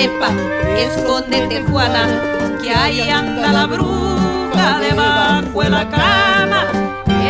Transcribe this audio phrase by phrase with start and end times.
[0.00, 0.30] trepa,
[0.78, 2.06] escóndete Juana,
[2.62, 6.62] que ahí anda la bruja debajo de la cama.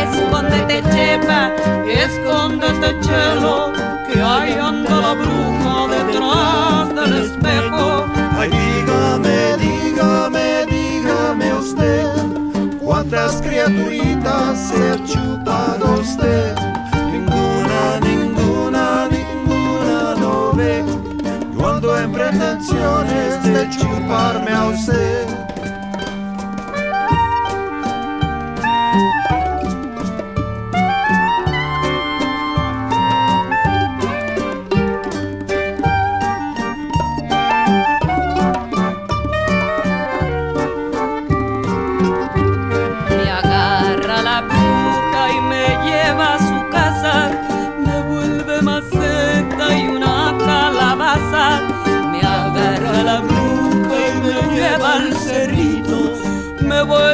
[0.03, 1.51] Escóndete chepa,
[1.87, 3.73] escóndete chelo,
[4.07, 8.05] que ahí anda la bruja detrás del espejo.
[8.37, 12.07] Ay, dígame, dígame, dígame usted,
[12.79, 16.70] cuántas criaturitas se ha chupado usted.
[23.43, 25.40] de chuparme a usted.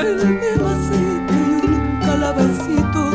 [0.10, 3.12] Un vaso y un calabacito.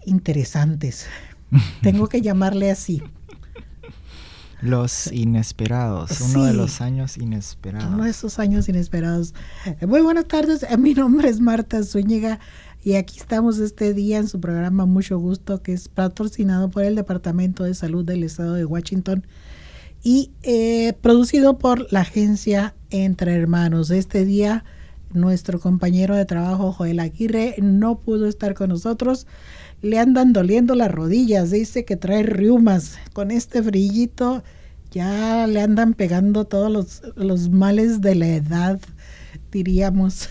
[0.05, 1.05] interesantes.
[1.81, 3.01] Tengo que llamarle así.
[4.63, 7.93] Los inesperados, uno de los años inesperados.
[7.93, 9.33] Uno de esos años inesperados.
[9.85, 12.39] Muy buenas tardes, eh, mi nombre es Marta Zúñiga
[12.81, 16.95] y aquí estamos este día en su programa Mucho Gusto, que es patrocinado por el
[16.95, 19.27] Departamento de Salud del Estado de Washington
[20.01, 23.91] y eh, producido por la agencia Entre Hermanos.
[23.91, 24.63] Este día
[25.11, 29.27] nuestro compañero de trabajo Joel Aguirre no pudo estar con nosotros
[29.83, 32.97] le andan doliendo las rodillas, dice que trae riumas.
[33.11, 34.41] Con este brillito
[34.91, 38.79] ya le andan pegando todos los, males de la edad,
[39.51, 40.29] diríamos.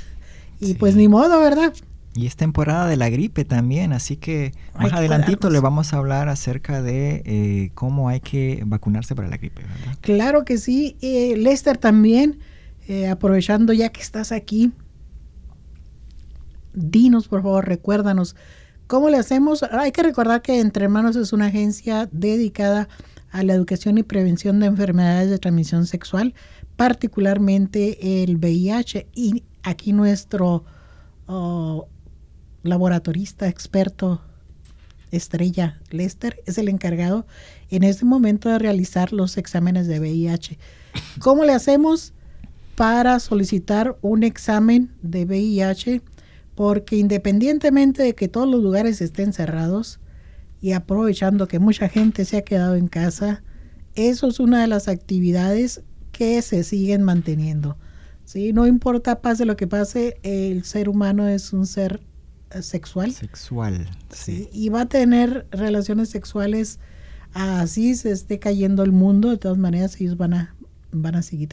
[0.58, 1.74] Y pues ni modo, ¿verdad?
[2.14, 6.30] Y es temporada de la gripe también, así que más adelantito le vamos a hablar
[6.30, 9.62] acerca de eh, cómo hay que vacunarse para la gripe.
[9.62, 9.98] ¿verdad?
[10.00, 10.96] Claro que sí.
[11.02, 12.38] Eh, Lester también,
[12.88, 14.72] eh, aprovechando ya que estás aquí,
[16.72, 18.34] dinos por favor, recuérdanos,
[18.92, 19.62] ¿cómo le hacemos?
[19.62, 22.90] Hay que recordar que Entre Hermanos es una agencia dedicada
[23.30, 26.34] a la educación y prevención de enfermedades de transmisión sexual,
[26.76, 29.06] particularmente el VIH.
[29.14, 30.66] Y aquí nuestro
[31.26, 31.88] oh,
[32.64, 34.20] laboratorista experto
[35.10, 37.26] estrella Lester es el encargado
[37.70, 40.58] en este momento de realizar los exámenes de VIH.
[41.18, 42.12] ¿Cómo le hacemos
[42.76, 46.02] para solicitar un examen de VIH?
[46.54, 50.00] Porque independientemente de que todos los lugares estén cerrados
[50.60, 53.42] y aprovechando que mucha gente se ha quedado en casa,
[53.94, 55.82] eso es una de las actividades
[56.12, 57.76] que se siguen manteniendo.
[58.24, 58.52] ¿sí?
[58.52, 62.00] No importa, pase lo que pase, el ser humano es un ser
[62.60, 63.12] sexual.
[63.12, 64.48] Sexual, sí.
[64.52, 66.78] Y va a tener relaciones sexuales
[67.34, 70.54] así se esté cayendo el mundo, de todas maneras ellos van a,
[70.90, 71.50] van a seguir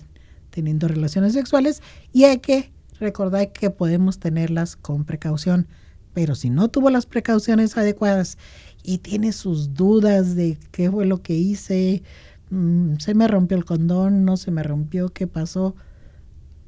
[0.50, 1.81] teniendo relaciones sexuales
[2.12, 5.68] y hay que recordar que podemos tenerlas con precaución.
[6.13, 8.38] Pero si no tuvo las precauciones adecuadas
[8.84, 12.04] y tiene sus dudas de qué fue lo que hice,
[12.50, 15.75] mm, se me rompió el condón, no se me rompió, qué pasó,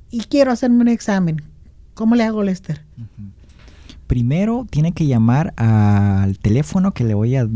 [0.09, 1.41] y quiero hacerme un examen,
[1.93, 2.81] ¿cómo le hago, Lester?
[4.11, 7.47] primero tiene que llamar al teléfono que le voy a,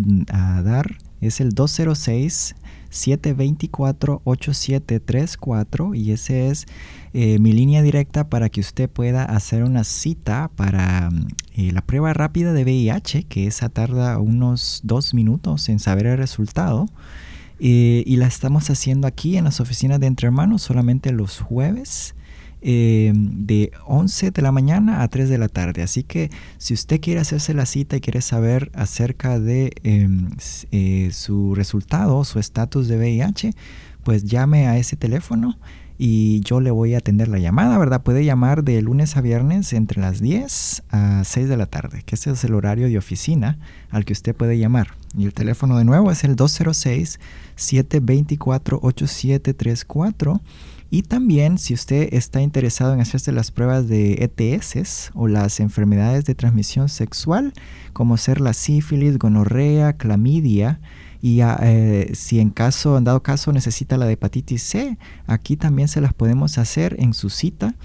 [0.63, 0.95] dar.
[1.19, 2.55] Es el 206
[2.89, 6.65] 724 8734 y ese es
[7.13, 11.09] eh, mi línea directa para que usted pueda hacer una cita para
[11.55, 16.17] eh, la prueba rápida de VIH, que esa tarda unos dos minutos en saber el
[16.17, 16.87] resultado.
[17.59, 22.13] Eh, y la estamos haciendo aquí en las oficinas de Entre Hermanos solamente los jueves
[22.67, 25.83] eh, de 11 de la mañana a 3 de la tarde.
[25.83, 30.31] Así que si usted quiere hacerse la cita y quiere saber acerca de em,
[30.71, 33.51] eh, su resultado, su estatus de VIH,
[34.03, 35.59] pues llame a ese teléfono
[35.99, 38.01] y yo le voy a atender la llamada, ¿verdad?
[38.01, 42.15] Puede llamar de lunes a viernes entre las 10 a 6 de la tarde, que
[42.15, 43.59] ese es el horario de oficina
[43.91, 44.95] al que usted puede llamar.
[45.15, 47.19] Y el teléfono de nuevo es el 206
[47.57, 50.41] 724 8734
[50.89, 56.25] y también si usted está interesado en hacerse las pruebas de ETS o las enfermedades
[56.25, 57.53] de transmisión sexual,
[57.93, 60.79] como ser la sífilis, gonorrea, clamidia,
[61.21, 65.87] y eh, si en caso, en dado caso necesita la de hepatitis C, aquí también
[65.87, 67.75] se las podemos hacer en su cita.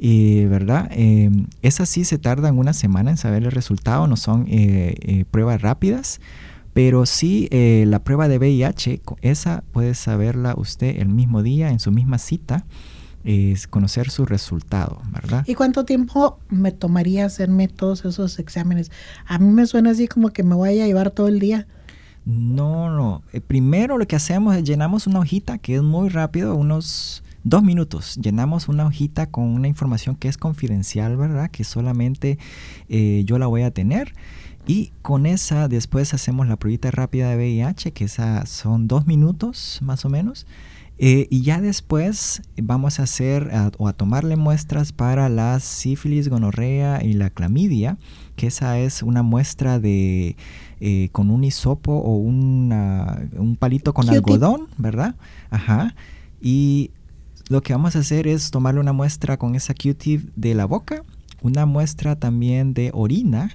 [0.00, 0.88] Eh, ¿verdad?
[0.90, 1.30] Eh,
[1.62, 6.20] esas sí se tardan una semana en saber el resultado, no son eh, pruebas rápidas.
[6.74, 11.78] Pero sí, eh, la prueba de VIH, esa puede saberla usted el mismo día, en
[11.78, 12.66] su misma cita,
[13.24, 15.44] es conocer su resultado, ¿verdad?
[15.46, 18.90] ¿Y cuánto tiempo me tomaría hacerme todos esos exámenes?
[19.24, 21.66] A mí me suena así como que me voy a llevar todo el día.
[22.26, 23.22] No, no.
[23.32, 27.62] Eh, primero lo que hacemos es llenamos una hojita que es muy rápido, unos dos
[27.62, 28.16] minutos.
[28.16, 31.50] Llenamos una hojita con una información que es confidencial, ¿verdad?
[31.50, 32.38] Que solamente
[32.88, 34.14] eh, yo la voy a tener.
[34.66, 39.78] Y con esa después hacemos la pruebita rápida de VIH, que esa son dos minutos
[39.82, 40.46] más o menos.
[40.96, 47.02] Eh, y ya después vamos a hacer o a tomarle muestras para la sífilis, gonorrea
[47.02, 47.98] y la clamidia,
[48.36, 50.36] que esa es una muestra de
[50.80, 55.16] eh, con un hisopo o un palito con algodón, ¿verdad?
[55.50, 55.94] Ajá.
[56.40, 56.90] Y
[57.48, 61.02] lo que vamos a hacer es tomarle una muestra con esa Q-tip de la boca,
[61.42, 63.50] una muestra también de orina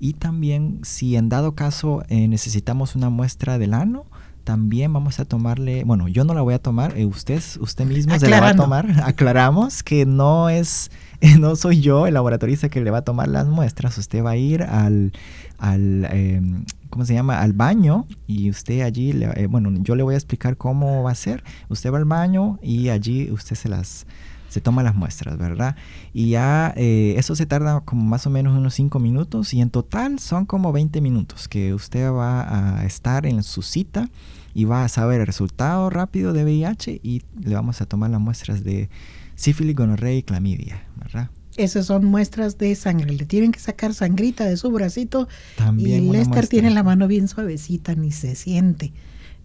[0.00, 4.06] y también si en dado caso eh, necesitamos una muestra del ano,
[4.44, 8.18] también vamos a tomarle, bueno, yo no la voy a tomar, eh, usted, usted mismo
[8.18, 8.86] se la va a tomar.
[9.04, 10.90] Aclaramos que no es,
[11.38, 14.36] no soy yo el laboratorista que le va a tomar las muestras, usted va a
[14.36, 15.12] ir al,
[15.58, 17.40] al em, ¿cómo se llama?
[17.40, 21.14] Al baño y usted allí, eh, bueno, yo le voy a explicar cómo va a
[21.14, 21.44] ser.
[21.68, 24.06] Usted va al baño y allí usted se las
[24.50, 25.76] se toma las muestras, ¿verdad?
[26.12, 29.70] Y ya eh, eso se tarda como más o menos unos 5 minutos y en
[29.70, 34.10] total son como 20 minutos que usted va a estar en su cita
[34.52, 38.20] y va a saber el resultado rápido de VIH y le vamos a tomar las
[38.20, 38.90] muestras de
[39.36, 41.30] sífilis, gonorrea y clamidia, ¿verdad?
[41.56, 43.12] Esas son muestras de sangre.
[43.12, 45.28] Le tienen que sacar sangrita de su bracito.
[45.56, 48.92] También y Lester tiene la mano bien suavecita, ni se siente.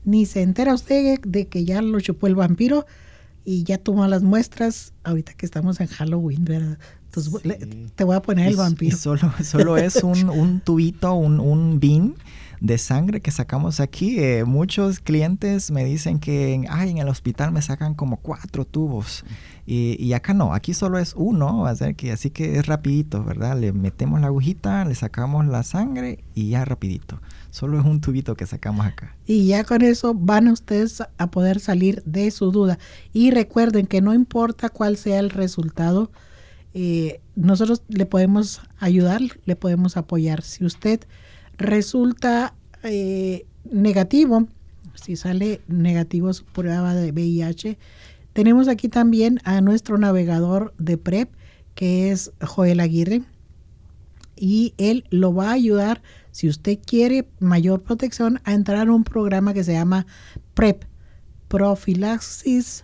[0.04, 2.86] Ni se entera usted de que ya lo chupó el vampiro
[3.46, 6.80] y ya tomó las muestras ahorita que estamos en Halloween, ¿verdad?
[7.06, 7.34] Entonces
[7.96, 8.98] te voy a poner el vampiro.
[8.98, 12.16] solo, solo es un, un tubito, un, un bin
[12.60, 14.20] de sangre que sacamos aquí.
[14.20, 19.24] Eh, muchos clientes me dicen que Ay, en el hospital me sacan como cuatro tubos.
[19.68, 21.66] Y, acá no, aquí solo es uno,
[21.98, 23.60] que, así que es rapidito, ¿verdad?
[23.60, 27.20] Le metemos la agujita, le sacamos la sangre y ya rapidito.
[27.56, 29.16] Solo es un tubito que sacamos acá.
[29.26, 32.78] Y ya con eso van ustedes a poder salir de su duda.
[33.14, 36.12] Y recuerden que no importa cuál sea el resultado,
[36.74, 40.42] eh, nosotros le podemos ayudar, le podemos apoyar.
[40.42, 41.00] Si usted
[41.58, 44.50] resulta eh, negativo,
[44.94, 47.78] si sale negativo su prueba de VIH,
[48.34, 51.30] tenemos aquí también a nuestro navegador de PrEP,
[51.74, 53.24] que es Joel Aguirre,
[54.36, 56.02] y él lo va a ayudar,
[56.36, 60.06] si usted quiere mayor protección, a entrar a un programa que se llama
[60.54, 60.84] PrEP,
[61.48, 62.84] Profilaxis.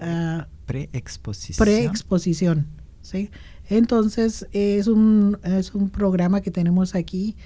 [0.00, 1.66] Uh, Preexposición.
[1.66, 2.66] Preexposición.
[3.02, 3.30] ¿sí?
[3.68, 7.36] Entonces es un, es un programa que tenemos aquí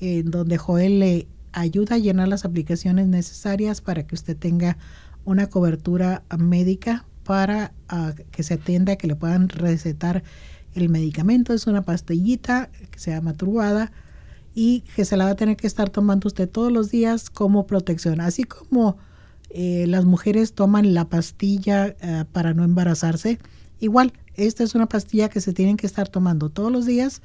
[0.00, 4.78] en donde Joel le ayuda a llenar las aplicaciones necesarias para que usted tenga
[5.24, 10.24] una cobertura médica para ah, que se atienda, que le puedan recetar
[10.74, 11.54] el medicamento.
[11.54, 13.92] Es una pastillita que se llama turbada
[14.54, 17.66] y que se la va a tener que estar tomando usted todos los días como
[17.66, 18.20] protección.
[18.20, 18.96] Así como
[19.50, 23.38] eh, las mujeres toman la pastilla ah, para no embarazarse,
[23.80, 27.22] igual, esta es una pastilla que se tienen que estar tomando todos los días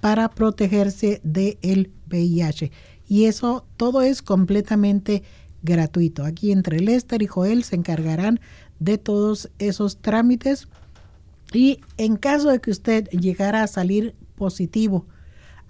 [0.00, 2.70] para protegerse del VIH.
[3.08, 5.22] Y eso todo es completamente
[5.62, 6.24] gratuito.
[6.24, 8.40] Aquí entre Lester y Joel se encargarán
[8.78, 10.68] de todos esos trámites.
[11.52, 15.06] Y en caso de que usted llegara a salir positivo,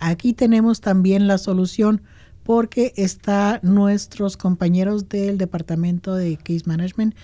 [0.01, 2.03] aquí tenemos también la solución
[2.43, 7.15] porque está nuestros compañeros del departamento de Case Management.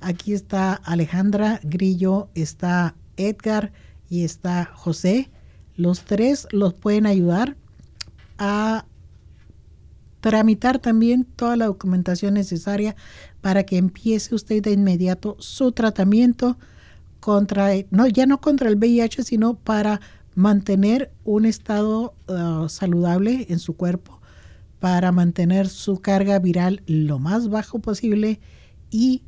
[0.00, 3.72] Aquí está Alejandra Grillo, está Edgar
[4.08, 5.30] y está José.
[5.76, 7.56] Los tres los pueden ayudar
[8.38, 8.86] a
[10.20, 12.94] tramitar también toda la documentación necesaria
[13.40, 16.58] para que empiece usted de inmediato su tratamiento
[17.20, 20.00] contra, no, ya no contra el VIH, sino para
[20.34, 24.20] mantener un estado uh, saludable en su cuerpo,
[24.80, 28.40] para mantener su carga viral lo más bajo posible
[28.90, 29.22] y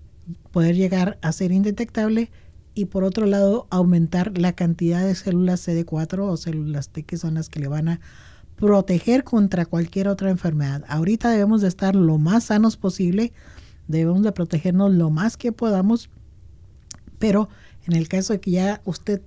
[0.51, 2.31] poder llegar a ser indetectable
[2.75, 7.35] y por otro lado aumentar la cantidad de células CD4 o células T que son
[7.35, 8.01] las que le van a
[8.57, 10.85] proteger contra cualquier otra enfermedad.
[10.89, 13.33] Ahorita debemos de estar lo más sanos posible,
[13.89, 16.09] debemos de protegernos lo más que podamos,
[17.19, 17.49] pero
[17.87, 19.21] en el caso de que ya usted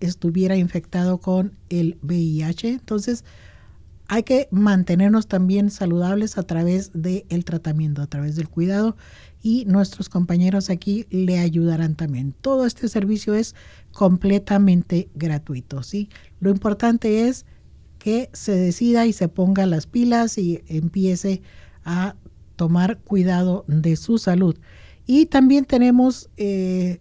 [0.00, 3.24] estuviera infectado con el VIH, entonces
[4.12, 8.96] hay que mantenernos también saludables a través del tratamiento, a través del cuidado
[9.40, 12.34] y nuestros compañeros aquí le ayudarán también.
[12.40, 13.54] Todo este servicio es
[13.92, 16.08] completamente gratuito, ¿sí?
[16.40, 17.46] Lo importante es
[18.00, 21.42] que se decida y se ponga las pilas y empiece
[21.84, 22.16] a
[22.56, 24.56] tomar cuidado de su salud.
[25.06, 26.98] Y también tenemos eh,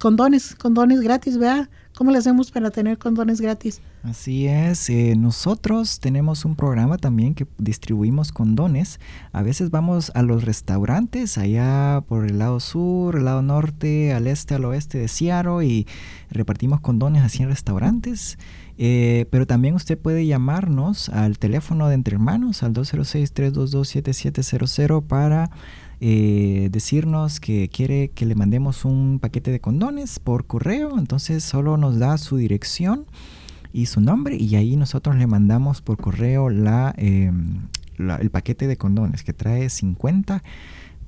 [0.00, 1.68] condones, condones gratis, ¿verdad?
[1.96, 3.80] ¿Cómo le hacemos para tener condones gratis?
[4.02, 9.00] Así es, eh, nosotros tenemos un programa también que distribuimos condones.
[9.32, 14.26] A veces vamos a los restaurantes allá por el lado sur, el lado norte, al
[14.26, 15.86] este, al oeste de Seattle y
[16.30, 18.36] repartimos condones así en restaurantes.
[18.76, 25.50] Eh, pero también usted puede llamarnos al teléfono de Entre Hermanos al 206-322-7700 para
[26.00, 30.98] eh, decirnos que quiere que le mandemos un paquete de condones por correo.
[30.98, 33.06] Entonces solo nos da su dirección
[33.72, 38.76] y su nombre y ahí nosotros le mandamos por correo la, em, el paquete de
[38.76, 40.42] condones que trae 50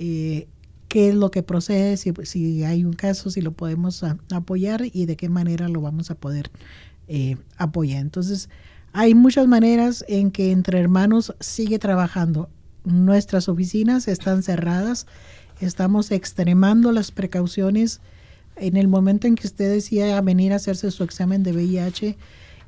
[0.00, 0.48] eh,
[0.94, 5.16] qué es lo que procede, si, hay un caso, si lo podemos apoyar y de
[5.16, 6.52] qué manera lo vamos a poder
[7.08, 8.00] eh, apoyar.
[8.00, 8.48] Entonces,
[8.92, 12.48] hay muchas maneras en que entre hermanos sigue trabajando.
[12.84, 15.08] Nuestras oficinas están cerradas,
[15.60, 18.00] estamos extremando las precauciones.
[18.54, 22.16] En el momento en que usted decida venir a hacerse su examen de VIH,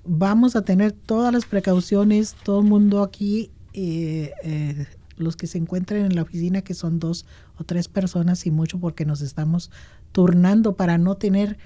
[0.05, 5.59] vamos a tener todas las precauciones, todo el mundo aquí eh, eh, los que se
[5.59, 7.27] encuentren en la oficina, que son dos
[7.59, 9.71] o tres personas y mucho porque nos estamos
[10.13, 11.59] turnando para no tener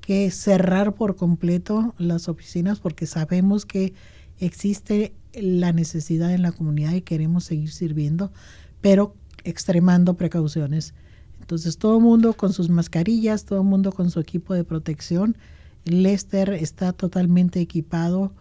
[0.00, 3.94] que cerrar por completo las oficinas porque sabemos que
[4.38, 8.32] existe la necesidad en la comunidad y queremos seguir sirviendo,
[8.80, 10.94] pero extremando precauciones.
[11.40, 15.36] Entonces todo el mundo con sus mascarillas, todo el mundo con su equipo de protección.
[15.84, 18.32] Lester está totalmente equipado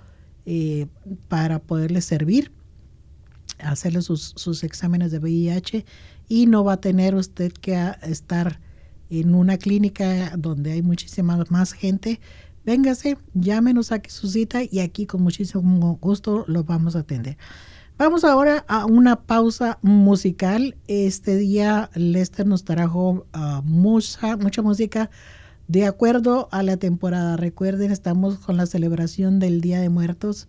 [0.46, 0.88] eh,
[1.28, 2.52] para poderle servir
[3.60, 5.86] hacerle sus, sus exámenes de VIH
[6.28, 8.60] y no va a tener usted que estar
[9.10, 12.20] en una clínica donde hay muchísima más gente.
[12.66, 17.38] Véngase, llámenos, aquí su cita y aquí con muchísimo gusto lo vamos a atender.
[17.98, 20.76] Vamos ahora a una pausa musical.
[20.88, 25.10] Este día Lester nos trajo ah, mucha, mucha música
[25.68, 27.38] de acuerdo a la temporada.
[27.38, 30.48] Recuerden, estamos con la celebración del Día de Muertos.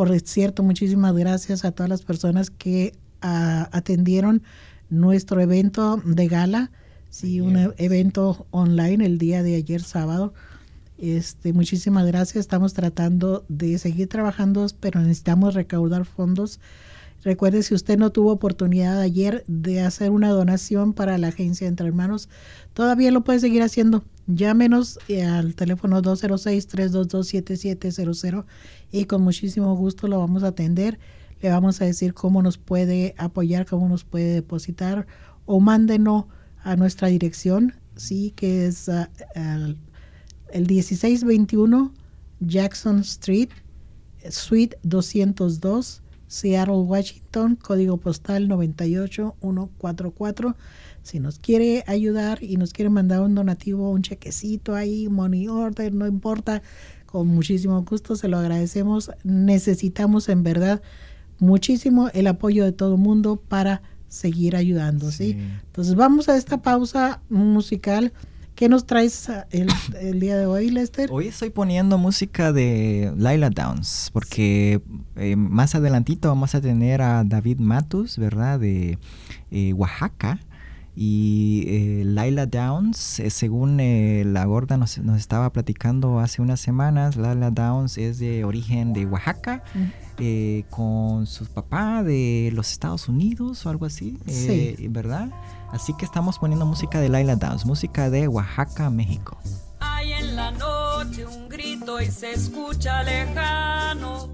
[0.00, 4.42] Por cierto, muchísimas gracias a todas las personas que ah, atendieron
[4.88, 6.70] nuestro evento de gala,
[7.10, 10.32] sí, un e-, evento online el día de ayer sábado.
[10.96, 12.40] Este, muchísimas gracias.
[12.40, 16.60] Estamos tratando de seguir trabajando, pero necesitamos recaudar fondos.
[17.22, 21.86] Recuerde, si usted no tuvo oportunidad ayer de hacer una donación para la agencia Entre
[21.86, 22.30] Hermanos,
[22.72, 24.02] todavía lo puede seguir haciendo.
[24.26, 28.44] Llámenos eh, al teléfono 206-322-7700
[28.92, 30.98] y con muchísimo gusto lo vamos a atender.
[31.40, 35.06] Le vamos a decir cómo nos puede apoyar, cómo nos puede depositar
[35.46, 36.24] o mándenos
[36.62, 39.10] a nuestra dirección, sí, que es ah,
[40.52, 41.92] el 1621
[42.40, 43.50] Jackson Street,
[44.30, 50.56] Suite 202, Seattle, Washington, código postal 98144.
[51.02, 55.94] Si nos quiere ayudar y nos quiere mandar un donativo, un chequecito ahí, money order,
[55.94, 56.62] no importa,
[57.06, 59.10] con muchísimo gusto se lo agradecemos.
[59.24, 60.82] Necesitamos en verdad
[61.38, 65.38] muchísimo el apoyo de todo el mundo para seguir ayudando, ¿sí?
[65.66, 68.12] Entonces vamos a esta pausa musical.
[68.54, 71.08] ¿Qué nos traes el, el, día de hoy, Lester?
[71.10, 74.82] Hoy estoy poniendo música de Laila Downs, porque
[75.16, 78.60] eh, más adelantito vamos a tener a David Matus, ¿verdad?
[78.60, 78.98] De
[79.50, 80.40] eh, Oaxaca.
[81.02, 86.60] Y eh, Laila Downs, eh, según eh, la gorda nos, nos, estaba platicando hace unas
[86.60, 89.64] semanas, Laila Downs es de origen de Oaxaca,
[90.68, 94.76] con su papá de los Estados Unidos o algo así, sí.
[94.90, 95.30] ¿verdad?
[95.72, 99.38] Así que estamos poniendo música de Laila Downs, música de Oaxaca, México.
[99.80, 104.28] Hay en la noche un grito y se escucha lejano.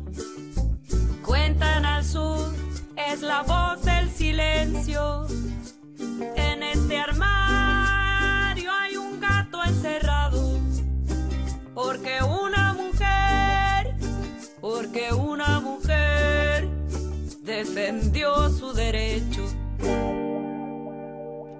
[1.24, 2.52] Cuentan al sur,
[3.12, 5.29] es la voz del silencio
[6.37, 6.45] en
[6.87, 10.61] este armario hay un gato encerrado.
[11.75, 13.96] Porque una mujer,
[14.61, 16.68] porque una mujer
[17.42, 19.42] defendió su derecho.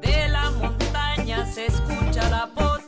[0.01, 2.86] De la montaña se escucha la voz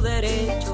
[0.00, 0.67] derecho.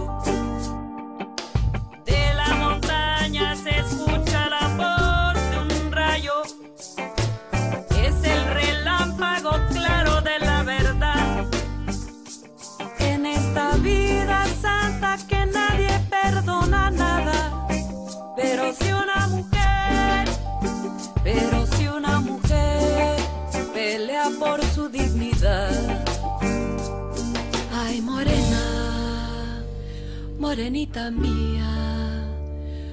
[30.54, 32.28] Morenita mía,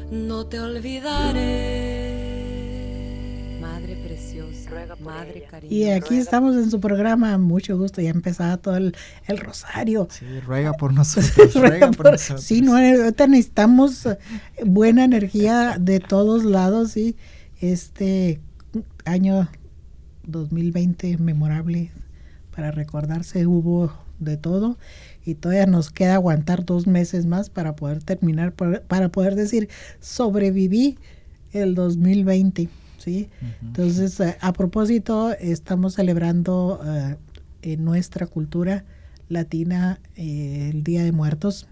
[0.09, 2.07] no te olvidaré.
[3.61, 5.47] Madre preciosa, Ruega por madre ella.
[5.47, 5.75] cariñosa.
[5.75, 8.95] Y aquí estamos en su programa, mucho gusto, ya empezaba todo el,
[9.27, 10.07] el rosario.
[10.09, 12.43] Sí, ruega por nosotros, ruega por nosotros.
[12.43, 14.17] Sí, no, ahorita necesitamos eh,
[14.65, 17.15] buena energía de todos lados, sí.
[17.59, 18.41] Este
[19.05, 19.47] año
[20.23, 21.91] 2020 memorable
[22.55, 24.77] para recordarse, hubo de todo
[25.25, 30.97] y todavía nos queda aguantar dos meses más para poder terminar, para, poder decir, sobreviví
[31.51, 33.29] el 2020, ¿sí?
[33.61, 37.17] Entonces, eh, a propósito, estamos celebrando eh,
[37.61, 38.83] en nuestra cultura
[39.29, 41.67] latina eh, el Día de Muertos.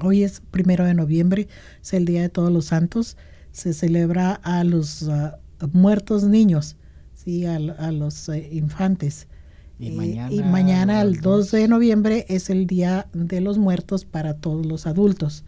[0.00, 1.48] Hoy es primero de noviembre,
[1.82, 3.16] es el Día de Todos los Santos.
[3.52, 5.38] Se celebra a los ah,
[5.72, 6.76] muertos niños,
[7.14, 7.46] ¿sí?
[7.46, 9.28] a, a los eh, infantes.
[9.78, 13.58] Y Eh, mañana, y mañana, el el 2 de noviembre, es el Día de los
[13.58, 15.44] Muertos para todos los adultos.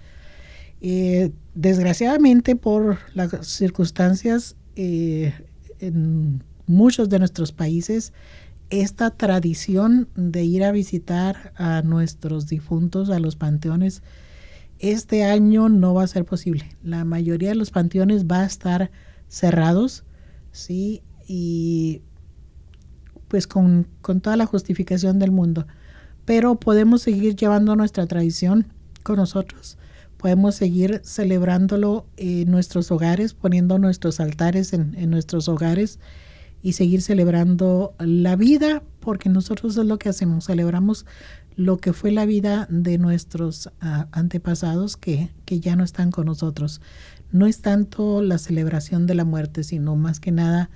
[0.80, 5.32] Eh, desgraciadamente, por las circunstancias eh,
[5.80, 8.12] en muchos de nuestros países,
[8.70, 14.02] esta tradición de ir a visitar a nuestros difuntos a los panteones,
[14.78, 16.76] este año no va a ser posible.
[16.82, 18.90] La mayoría de los panteones va a estar
[19.28, 20.04] cerrados,
[20.52, 21.02] ¿sí?
[21.26, 22.02] Y
[23.28, 25.66] pues con, con toda la justificación del mundo.
[26.24, 28.66] Pero podemos seguir llevando nuestra tradición
[29.02, 29.78] con nosotros.
[30.16, 36.00] Podemos seguir celebrándolo en nuestros hogares, poniendo nuestros altares en, en nuestros hogares
[36.60, 41.06] y seguir celebrando la vida, porque nosotros es lo que hacemos, celebramos
[41.58, 46.26] lo que fue la vida de nuestros ah, antepasados que, que ya no están con
[46.26, 46.80] nosotros.
[47.32, 50.70] No es tanto la celebración de la muerte, sino más que nada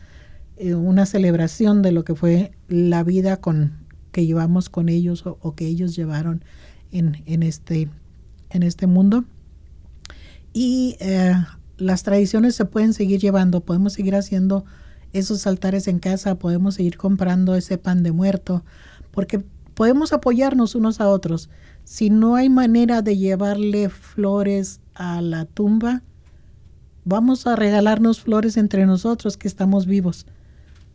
[0.57, 3.73] eh, una celebración de lo que fue la vida con,
[4.13, 6.45] que llevamos con ellos o, que ellos llevaron
[6.91, 7.89] en, en, este,
[8.51, 9.25] en este mundo.
[10.53, 11.35] Y eh,
[11.79, 14.65] las tradiciones se pueden seguir llevando, podemos seguir haciendo
[15.13, 18.65] esos altares en casa, podemos seguir comprando ese pan de muerto,
[19.11, 21.51] porque podemos apoyarnos unos a otros.
[21.85, 26.03] Si no hay manera de llevarle flores a la tumba,
[27.05, 30.27] vamos a regalarnos flores entre nosotros que estamos vivos.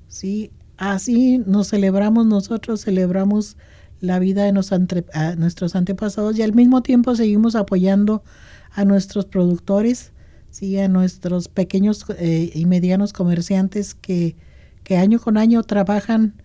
[0.07, 0.51] ¿Sí?
[0.77, 3.57] Así nos celebramos nosotros, celebramos
[3.99, 8.23] la vida de nuestros antepasados y al mismo tiempo seguimos apoyando
[8.71, 10.11] a nuestros productores,
[10.51, 10.77] ¿sí?
[10.79, 14.35] a nuestros pequeños eh, y medianos comerciantes que,
[14.83, 16.35] que año con año trabajan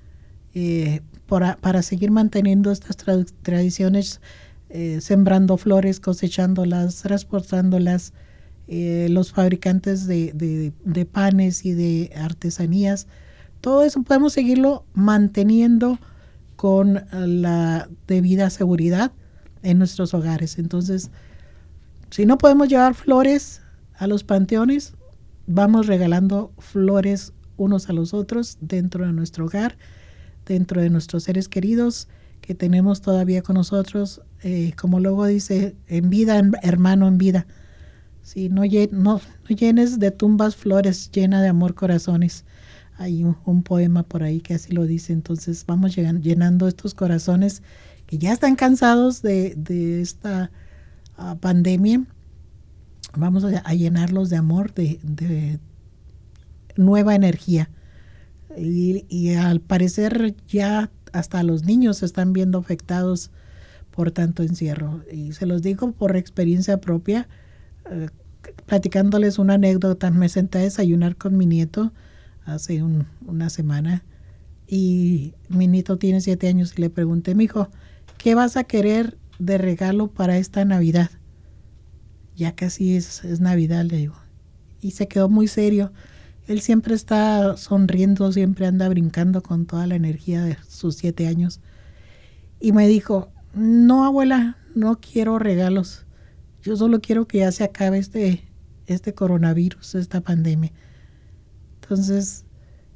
[0.55, 4.21] eh, para, para seguir manteniendo estas tra- tradiciones,
[4.71, 8.13] eh, sembrando flores, cosechándolas, transportándolas,
[8.69, 13.07] los fabricantes de- de panes y de artesanías.
[13.63, 15.99] Todo eso podemos seguirlo manteniendo
[16.57, 19.13] con la debida seguridad
[19.63, 20.59] en nuestros hogares.
[20.59, 21.13] Entonces,
[22.11, 23.63] si no podemos llevar flores
[23.97, 24.95] a los panteones,
[25.47, 29.79] vamos regalando flores unos a los otros dentro de nuestro hogar,
[30.45, 32.09] dentro de nuestros seres queridos
[32.41, 37.47] que tenemos todavía con nosotros, eh, como luego dice, en vida, hermano, en vida.
[38.23, 42.45] Sí, no, no, no llenes de tumbas flores, llena de amor corazones.
[43.03, 45.13] Hay un, poema por ahí que así lo dice.
[45.13, 47.63] Entonces vamos llenando estos corazones
[48.07, 50.53] que ya están cansados de, esta
[51.17, 52.05] ah, pandemia.
[53.17, 55.59] Vamos a, llenarlos de amor, de,
[56.77, 57.71] nueva energía.
[58.57, 63.33] Y, y al parecer ya hasta los niños se están viendo afectados
[63.91, 65.03] por tanto encierro.
[65.11, 67.29] Y se los digo por experiencia propia,
[67.91, 68.09] eh,
[68.67, 70.11] platicándoles una anécdota.
[70.13, 71.93] Me senté a desayunar con mi nieto
[72.45, 74.05] hace un- una semana
[74.67, 77.69] y mi nieto tiene siete años y le pregunté, mi hijo,
[78.19, 81.11] ¿qué vas a querer de regalo para esta Navidad?
[82.37, 84.15] Ya casi es, es Navidad, le digo.
[84.81, 85.93] Y se quedó muy serio.
[86.49, 91.61] Él siempre está sonriendo, siempre anda brincando con toda la energía de sus siete años.
[92.61, 96.07] Y me dijo, no abuela, no quiero regalos.
[96.63, 98.43] Yo solo quiero que ya se acabe este,
[98.87, 100.73] este coronavirus, esta pandemia.
[101.83, 102.45] Entonces,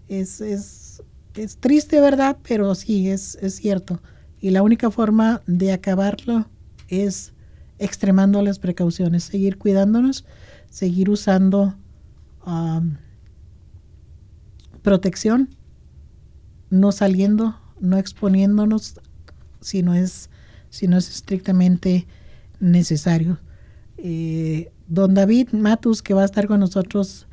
[0.09, 1.03] es, es,
[1.35, 2.39] es triste, ¿verdad?
[2.47, 4.01] Pero sí, es, es cierto.
[4.41, 6.47] Y la única forma de acabarlo
[6.89, 7.33] es
[7.79, 10.25] extremando las precauciones, seguir cuidándonos,
[10.71, 11.75] seguir usando
[12.47, 12.97] um,
[14.83, 15.51] protección,
[16.71, 19.01] no saliendo, no exponiéndonos
[19.61, 20.31] si no es,
[20.71, 22.07] si no es estrictamente
[22.61, 23.41] necesario.
[23.99, 27.27] Eh, don David Matus, que va a estar con nosotros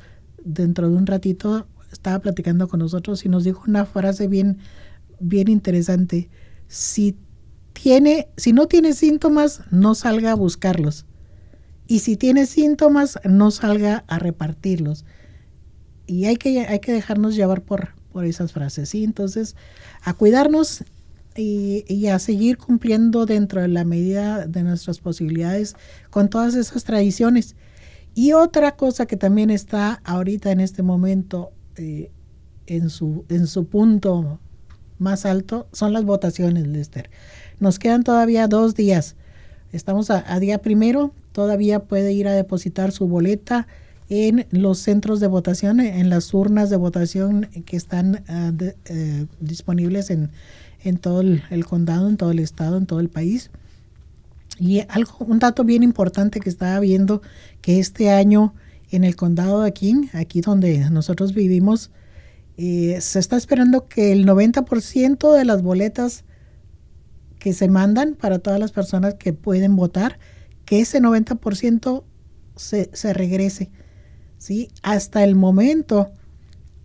[0.44, 4.58] dentro de un ratito, estaba platicando con nosotros y nos dijo una frase bien,
[5.20, 6.28] bien interesante.
[6.68, 7.16] Si
[7.72, 11.06] tiene, si no tiene síntomas, no salga a buscarlos.
[11.86, 15.04] Y si tiene síntomas, no salga a repartirlos.
[16.06, 19.04] Y hay que, hay que dejarnos llevar por, por esas frases, ¿sí?
[19.04, 19.56] Entonces,
[20.02, 20.84] a cuidarnos
[21.36, 25.76] y, y a seguir cumpliendo dentro de la medida de nuestras posibilidades
[26.10, 27.56] con todas esas tradiciones.
[28.14, 32.10] Y otra cosa que también está ahorita en este momento eh,
[32.66, 34.38] en, su, en su punto
[34.98, 37.10] más alto son las votaciones, Lester.
[37.58, 39.16] Nos quedan todavía dos días.
[39.72, 43.66] Estamos a, a día primero, todavía puede ir a depositar su boleta
[44.08, 48.22] en los centros de votación, en las urnas de votación que están
[48.52, 50.30] de, uh, disponibles en,
[50.82, 53.50] en todo el, condado, en todo el estado, en todo el país.
[54.58, 57.22] Y algo, un dato bien importante que estaba viendo,
[57.60, 58.54] que este año
[58.90, 61.90] en el condado de King, aquí donde nosotros vivimos,
[62.56, 66.24] eh, se está esperando que el 90% de las boletas
[67.38, 70.18] que se mandan para todas las personas que pueden votar,
[70.64, 72.04] que ese 90%
[72.56, 73.70] se, se regrese.
[74.38, 74.68] ¿sí?
[74.82, 76.12] Hasta el momento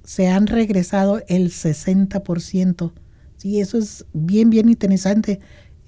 [0.04, 2.92] se han regresado el 60%.
[3.38, 3.62] ¿sí?
[3.62, 5.40] Eso es bien, bien interesante.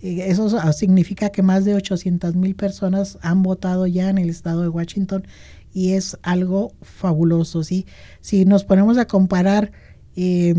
[0.02, 4.70] Eso significa que más de 800 mil personas han votado ya en el estado de
[4.70, 5.28] Washington
[5.74, 7.64] y es algo fabuloso.
[7.64, 7.86] ¿sí?
[8.20, 9.72] Si nos ponemos a comparar
[10.16, 10.56] eh,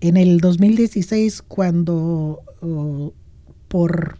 [0.00, 2.42] en el 2016, cuando
[3.68, 4.18] por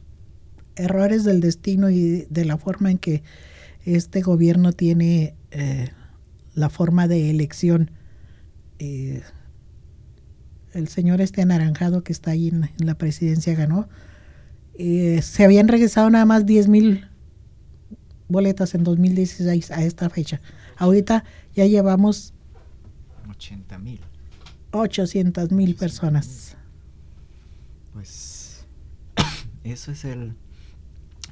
[0.76, 3.22] errores del destino y de la forma en que
[3.84, 5.88] este gobierno tiene eh,
[6.54, 7.90] la forma de elección,
[8.78, 9.22] eh,
[10.74, 13.88] el señor este anaranjado que está ahí en, en la presidencia ganó,
[14.74, 17.08] eh, se habían regresado nada más 10 mil
[18.28, 20.40] boletas en 2016 a esta fecha.
[20.76, 22.32] Ahorita ya llevamos
[23.28, 24.00] 80 mil.
[24.70, 26.56] 800 mil personas.
[27.92, 28.66] Pues
[29.64, 30.34] eso es el...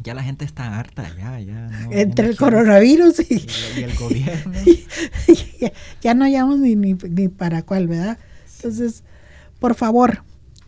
[0.03, 1.68] Ya la gente está harta, ya, ya.
[1.68, 3.46] No, Entre no el coronavirus y, y,
[3.79, 4.53] y, el gobierno.
[5.61, 5.72] ya,
[6.03, 8.18] ya, no hallamos ni, ni, ni, para cuál, ¿verdad?
[8.57, 9.05] Entonces,
[9.59, 10.23] por favor,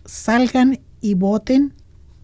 [0.05, 1.75] salgan y voten,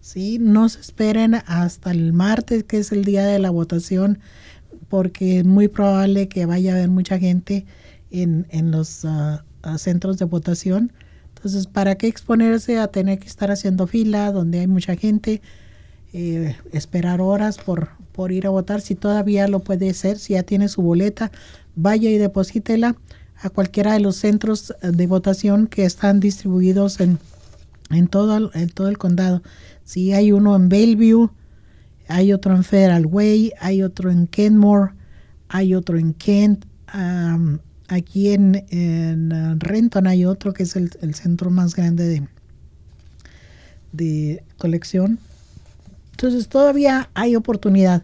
[0.01, 0.37] ¿sí?
[0.39, 4.19] No se esperen hasta el martes, que es el día de la votación,
[4.89, 7.65] porque es muy probable que vaya a haber mucha gente
[8.11, 9.39] en, en los uh,
[9.77, 10.91] centros de votación.
[11.35, 15.41] Entonces, ¿para qué exponerse a tener que estar haciendo fila donde hay mucha gente?
[16.13, 20.43] Eh, esperar horas por, por ir a votar, si todavía lo puede hacer, si ya
[20.43, 21.29] tiene su boleta,
[21.75, 22.95] vaya y deposítela
[23.45, 27.19] a cualquiera de los centros de votación que están distribuidos en,
[27.91, 29.43] en, todo, en todo el condado.
[29.83, 31.29] Si hay uno en Bellevue,
[32.07, 34.93] hay otro en Federal Way, hay otro en Kenmore,
[35.47, 41.13] hay otro en Kent, um, aquí en, en, Renton hay otro que es el, el
[41.13, 42.27] centro más grande de,
[43.91, 45.19] de colección.
[46.13, 48.01] Entonces todavía hay oportunidad.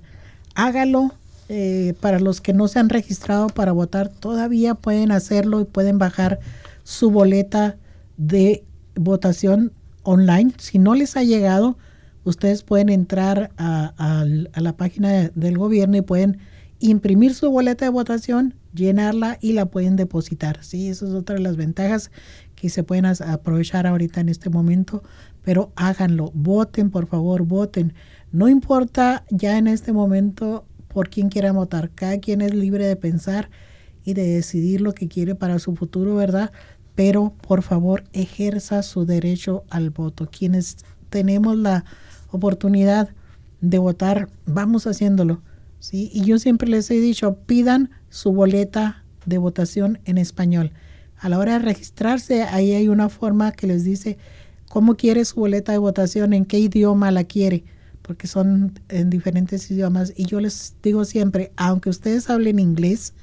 [0.54, 1.15] Hágalo.
[1.53, 5.97] Eh, para los que no se han registrado para votar, todavía pueden hacerlo y pueden
[5.97, 6.39] bajar
[6.83, 7.75] su boleta
[8.15, 8.63] de
[8.95, 10.53] votación online.
[10.59, 11.77] Si no les ha llegado,
[12.23, 14.23] ustedes pueden entrar a,
[14.55, 16.37] la página de- del gobierno y pueden
[16.79, 20.63] imprimir su boleta de votación, llenarla y la pueden depositar.
[20.63, 22.11] Sí, esa es otra de las ventajas
[22.55, 25.03] que se pueden aprovechar ahorita en este momento,
[25.43, 27.93] pero háganlo, voten, por favor, voten.
[28.31, 32.95] No importa ya en este momento por quién quiera votar, cada quien es libre de
[32.95, 33.49] pensar
[34.04, 36.51] y de decidir lo que quiere para su futuro, ¿verdad?
[36.95, 40.30] Pero por favor ejerza su derecho al voto.
[40.30, 40.77] Quienes
[41.10, 41.86] tenemos la
[42.32, 43.10] oportunidad
[43.62, 45.41] de votar, vamos haciéndolo.
[45.80, 46.10] ¿sí?
[46.13, 50.71] Y yo siempre les he dicho, pidan su boleta de votación en español.
[51.17, 54.17] A la hora de registrarse, ahí hay una forma que les dice
[54.67, 57.63] cómo quiere su boleta de votación, en qué idioma la quiere,
[58.01, 60.13] porque son en diferentes idiomas.
[60.15, 63.13] Y yo les digo siempre, aunque ustedes hablen inglés,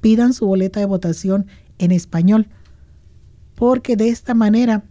[0.00, 1.46] pidan su boleta de votación
[1.78, 2.48] en español,
[3.54, 4.84] porque de esta manera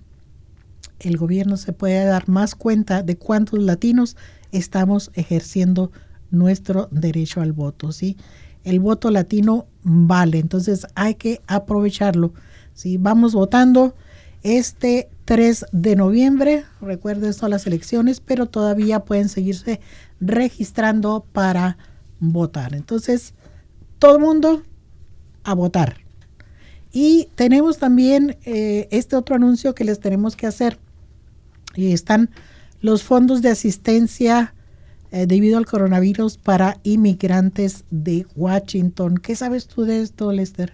[0.99, 4.17] el gobierno se puede dar más cuenta de cuántos latinos
[4.51, 5.91] estamos ejerciendo
[6.31, 8.17] nuestro derecho al voto, ¿sí?
[8.63, 12.33] El voto latino vale, entonces hay que aprovecharlo,
[12.73, 12.97] ¿sí?
[12.97, 13.95] Vamos votando
[14.43, 19.81] este 3 de noviembre, recuerden son las elecciones, pero todavía pueden seguirse
[20.21, 21.77] registrando para
[22.21, 22.73] votar.
[22.73, 23.33] Entonces,
[23.99, 24.63] todo el mundo
[25.43, 25.97] a votar.
[26.93, 30.79] Y tenemos también eh, este otro anuncio que les tenemos que hacer.
[31.75, 32.29] Y están
[32.79, 34.53] los fondos de asistencia
[35.11, 39.17] eh, debido al coronavirus para inmigrantes de Washington.
[39.17, 40.71] ¿Qué sabes tú de esto, Lester?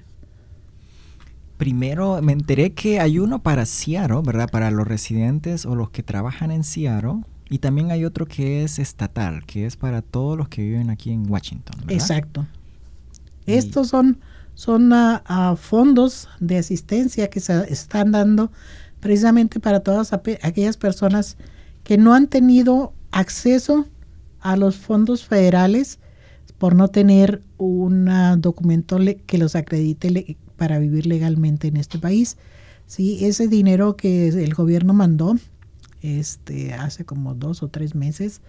[1.57, 4.49] Primero me enteré que hay uno para Seattle, ¿verdad?
[4.49, 7.21] Para los residentes o los que trabajan en Seattle.
[7.49, 11.11] Y también hay otro que es estatal, que es para todos los que viven aquí
[11.11, 11.93] en Washington, ¿verdad?
[11.93, 12.47] Exacto.
[13.45, 14.19] Y- Estos son,
[14.55, 18.51] son ah, fondos de asistencia que se están dando
[18.99, 21.37] precisamente para todas aquellas personas
[21.83, 23.85] que no han tenido acceso
[24.39, 25.99] a los fondos federales
[26.63, 32.38] por no tener un documento que los acredite para vivir legalmente en este país.
[32.86, 35.36] Sí, ese dinero que el gobierno mandó
[36.02, 38.39] este, hace como dos o tres meses,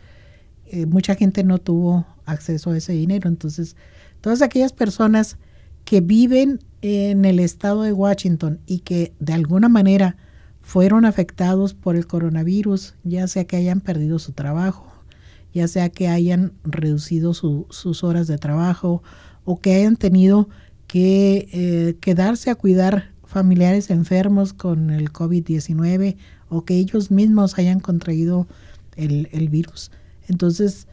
[0.66, 3.28] eh, mucha gente no tuvo acceso a ese dinero.
[3.28, 3.74] Entonces,
[4.20, 5.36] todas aquellas personas
[5.84, 10.16] que viven en el estado de Washington y que de alguna manera
[10.62, 14.93] fueron afectados por el coronavirus, ya sea que hayan perdido su trabajo,
[15.54, 19.02] ya sea que hayan reducido su- sus horas de trabajo
[19.44, 20.48] o que hayan tenido
[20.86, 26.16] que eh, quedarse a cuidar familiares enfermos con el COVID-19
[26.50, 28.46] o que ellos mismos hayan contraído
[28.96, 29.90] el, el virus.
[30.28, 30.86] Entonces,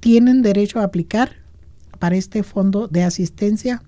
[0.00, 1.32] tienen derecho a aplicar
[1.98, 3.82] para este fondo de asistencia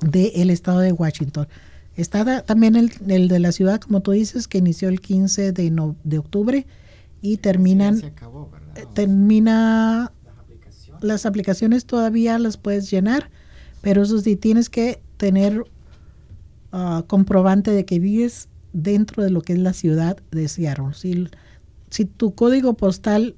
[0.00, 1.48] del estado de Washington.
[1.96, 5.70] Está también el, el de la ciudad, como tú dices, que inició el 15 de,
[5.70, 6.66] no- de octubre
[7.22, 10.12] y terminan, Sí, se acabó, eh, termina
[11.00, 13.30] las aplicaciones todavía las puedes llenar,
[13.80, 15.64] pero eso sí tienes que tener
[16.72, 20.94] ah, comprobante de que vives dentro de lo que es la ciudad de Seattle.
[20.94, 21.28] Si,
[21.90, 23.36] si tu código postal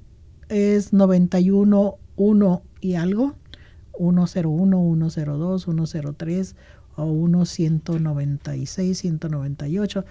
[0.49, 3.35] es 911 y algo,
[3.97, 6.55] 101, 102, 103
[6.95, 10.05] o 1 196, 198,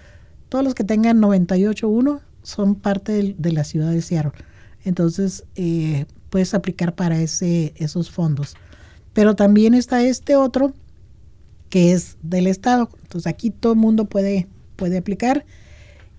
[0.49, 4.31] todos los que tengan 98.1 son parte de la ciudad de Seattle.
[4.83, 8.55] Entonces, eh, puedes aplicar para ese, esos fondos.
[9.13, 10.73] Pero también está este otro
[11.69, 12.89] que es del Estado.
[13.01, 15.45] Entonces, aquí todo el mundo puede, puede aplicar.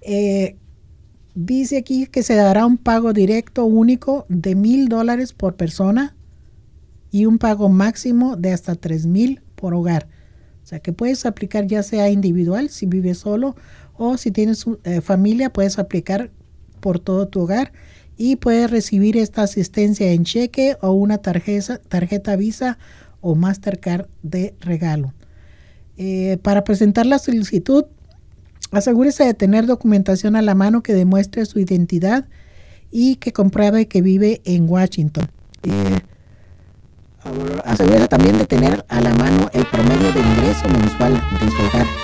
[0.01, 0.57] Eh,
[1.35, 6.15] dice aquí que se dará un pago directo único de mil dólares por persona
[7.11, 10.09] y un pago máximo de hasta tres mil por hogar.
[10.63, 13.55] O sea que puedes aplicar ya sea individual si vives solo
[13.97, 16.31] o si tienes eh, familia puedes aplicar
[16.81, 17.73] por todo tu hogar
[18.17, 22.79] y puedes recibir esta asistencia en cheque o una tarjeta, Visa
[23.21, 25.13] o Mastercard de regalo.
[25.97, 27.85] Eh, para presentar la solicitud,
[28.71, 32.27] asegúrese de tener documentación a la mano que demuestre su identidad
[32.91, 35.27] y que compruebe que vive en Washington.
[35.63, 35.99] Eh,
[37.65, 42.04] asegúrese también de tener a la mano el promedio de ingreso mensual de su hogar.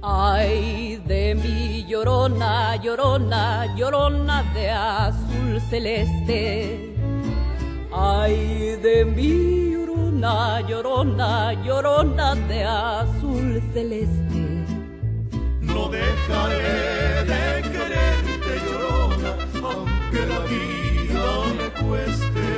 [0.00, 6.94] Ay de mi llorona, llorona, llorona de azul celeste.
[7.92, 14.64] Ay de mi llorona, llorona, llorona de azul celeste.
[15.62, 19.30] No dejaré de quererte, llorona,
[19.64, 21.26] aunque la vida
[21.58, 22.48] me cueste.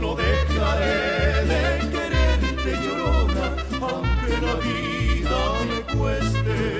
[0.00, 3.46] No dejaré de quererte, llorona,
[3.82, 4.87] aunque la vida
[6.08, 6.77] me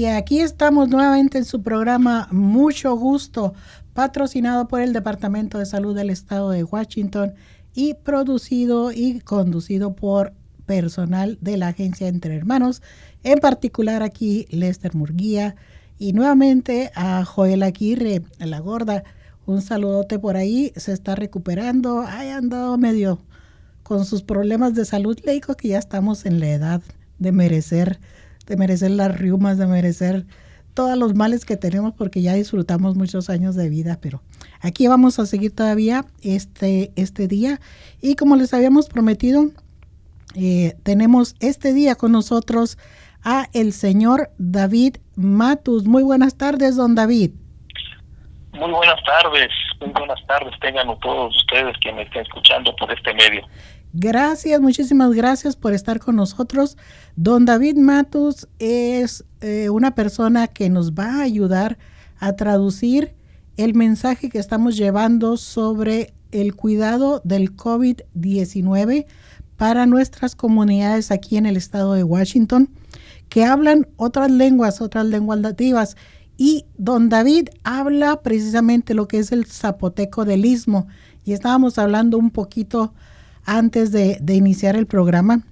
[0.00, 3.52] Y aquí estamos nuevamente en su programa Mucho Gusto,
[3.92, 7.34] patrocinado por el Departamento de Salud del Estado de Washington
[7.74, 10.32] y producido y conducido por
[10.64, 12.80] personal de la agencia Entre Hermanos,
[13.24, 15.54] en particular aquí Lester Murguía
[15.98, 19.04] y nuevamente a Joel Aguirre, la gorda.
[19.44, 23.20] Un saludote por ahí, se está recuperando, ha andado medio
[23.82, 25.18] con sus problemas de salud.
[25.26, 26.82] Le digo que ya estamos en la edad
[27.18, 28.00] de merecer,
[28.46, 30.26] de merecer las riumas, de merecer
[30.74, 34.22] todos los males que tenemos porque ya disfrutamos muchos años de vida, pero
[34.60, 37.60] aquí vamos a seguir todavía este, este día
[38.00, 39.46] y como les habíamos prometido,
[40.36, 42.78] eh, tenemos este día con nosotros
[43.24, 45.84] a el señor David Matus.
[45.84, 47.32] Muy buenas tardes, don David.
[48.52, 53.14] Muy buenas tardes, muy buenas tardes tengan todos ustedes que me estén escuchando por este
[53.14, 53.42] medio.
[53.92, 56.76] Gracias, muchísimas gracias por estar con nosotros.
[57.16, 61.76] Don David Matus es eh, una persona que nos va a ayudar
[62.20, 63.14] a traducir
[63.56, 69.06] el mensaje que estamos llevando sobre el cuidado del COVID-19
[69.56, 72.70] para nuestras comunidades aquí en el estado de Washington
[73.28, 75.96] que hablan otras lenguas, otras lenguas nativas.
[76.36, 80.86] Y don David habla precisamente lo que es el zapoteco del istmo.
[81.24, 82.92] Y estábamos hablando un poquito
[83.50, 85.44] antes de, de iniciar el programa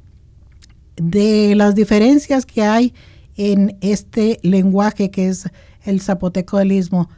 [0.97, 2.95] de las diferencias que hay
[3.37, 5.51] en este lenguaje que es
[5.83, 7.09] el zapoteco del istmo.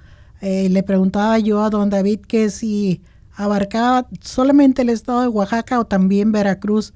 [0.40, 3.02] Eh, le preguntaba yo a don David que si
[3.34, 6.94] abarcaba solamente el estado de Oaxaca o también Veracruz.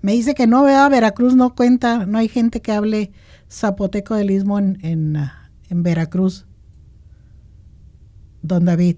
[0.00, 3.12] Me dice que no, vea, Veracruz no cuenta, no hay gente que hable
[3.50, 5.16] zapoteco del istmo en, en,
[5.68, 6.46] en Veracruz.
[8.40, 8.96] Don David.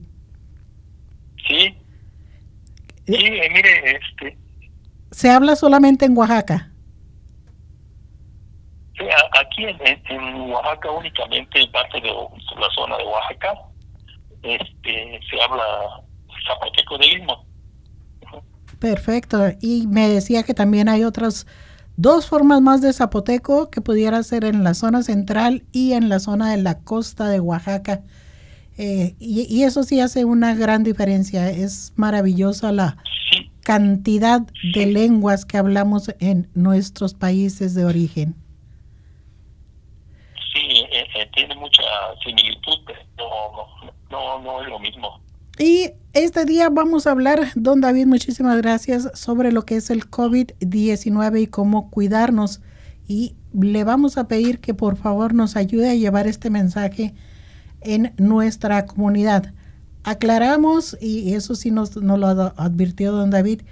[1.49, 1.78] Sí,
[3.17, 4.39] sí, eh, mire, este,
[5.11, 6.73] Se habla solamente en Oaxaca.
[9.41, 9.77] aquí en,
[10.11, 13.55] en- Oaxaca únicamente en parte de la zona de Oaxaca,
[14.43, 15.65] este, se habla
[16.47, 17.45] zapoteco del istmo.
[18.81, 19.39] Perfecto.
[19.61, 21.47] Y me decía que también hay otras
[21.97, 26.21] dos formas más de zapoteco que pudiera ser en la zona central y en la
[26.21, 28.03] zona de la costa de Oaxaca.
[28.79, 31.51] Eh, y, y eso sí hace una gran diferencia.
[31.51, 32.97] Es maravillosa la
[33.31, 34.43] Sí, cantidad
[34.75, 38.37] de lenguas que hablamos en nuestros países de origen.
[40.53, 41.83] sí, eh, eh, tiene mucha
[42.25, 42.79] similitud,
[43.19, 43.67] no,
[44.11, 45.21] no, no es lo mismo.
[45.59, 50.09] Y este día vamos a hablar, don David, muchísimas gracias, sobre lo que es el
[50.09, 52.61] COVID-19 y cómo cuidarnos.
[53.09, 57.15] Y le vamos a pedir que por favor nos ayude a llevar este mensaje
[57.81, 59.53] en nuestra comunidad.
[60.05, 63.63] Aclaramos, y eso sí nos, nos lo ad- advirtió don David,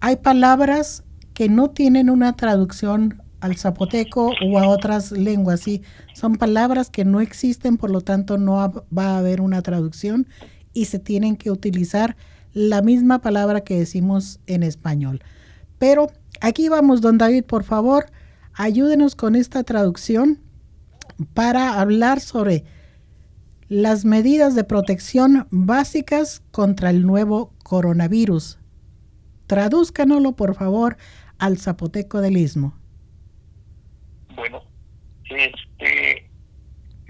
[0.00, 1.02] hay palabras
[1.34, 5.60] que no tienen una traducción al zapoteco o a otras lenguas.
[5.60, 5.82] Sí,
[6.14, 10.26] son palabras que no existen, por lo tanto no va a haber una traducción
[10.72, 12.16] y se tienen que utilizar
[12.52, 15.22] la misma palabra que decimos en español.
[15.78, 16.08] Pero
[16.40, 18.06] aquí vamos, don David, por favor,
[18.52, 20.38] ayúdenos con esta traducción
[21.34, 22.64] para hablar sobre
[23.70, 28.58] las medidas de protección básicas contra el nuevo coronavirus.
[29.46, 30.96] Tradúzcanoslo, por favor,
[31.38, 32.74] al zapoteco del istmo.
[34.34, 34.64] Bueno,
[35.28, 36.28] este,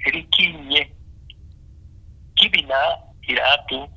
[0.04, 0.94] Riquiñe,
[2.34, 2.76] Kibina,
[3.22, 3.88] Iratu,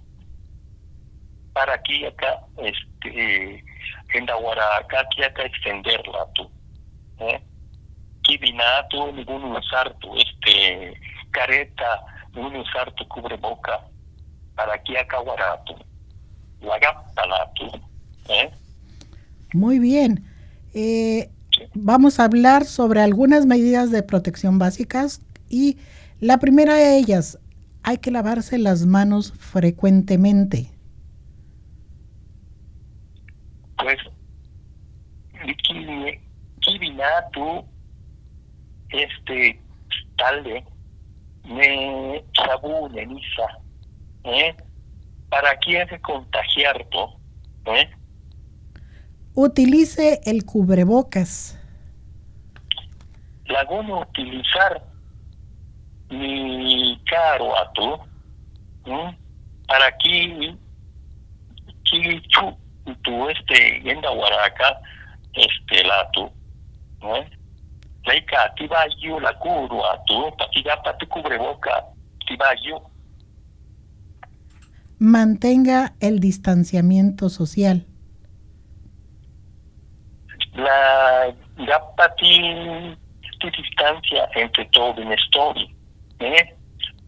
[1.51, 3.61] para aquí acá, este,
[4.13, 6.49] en Nahuaraca, aquí acá extenderla tú,
[7.19, 7.43] ¿eh?
[8.21, 10.93] Kibina, tú, ningún usar tu, este,
[11.31, 13.81] careta, ningún usar tu cubreboca,
[14.55, 15.73] para aquí acá Guaratu,
[16.61, 17.65] la tú,
[18.29, 18.51] ¿eh?
[19.53, 20.23] Muy bien.
[20.73, 21.29] Eh,
[21.73, 25.77] vamos a hablar sobre algunas medidas de protección básicas y
[26.19, 27.37] la primera de ellas,
[27.83, 30.71] hay que lavarse las manos frecuentemente.
[33.77, 33.99] Pues,
[36.61, 37.65] Kivinatu,
[38.89, 39.59] este,
[41.43, 43.59] talde, me sabune, nisa,
[44.23, 44.55] ¿eh?
[45.29, 46.99] ¿Para quién se contagiar, tú?
[47.71, 47.89] ¿Eh?
[49.35, 51.59] Utilice el cubrebocas.
[53.45, 54.83] La voy a utilizar
[56.09, 57.99] mi caro a tú
[59.67, 60.55] para aquí
[61.83, 62.57] chu
[63.01, 64.79] tu este yenda guaraca
[65.33, 66.29] este la tu
[67.01, 67.42] ¿no?
[68.11, 71.85] Ica tibayo la curo a tu patiga pati cubreboca
[72.27, 72.81] tibayo
[74.99, 77.85] Mantenga el distanciamiento social.
[80.55, 82.95] la yapati
[83.39, 85.75] tu distancia entre todo en story
[86.19, 86.55] ¿eh?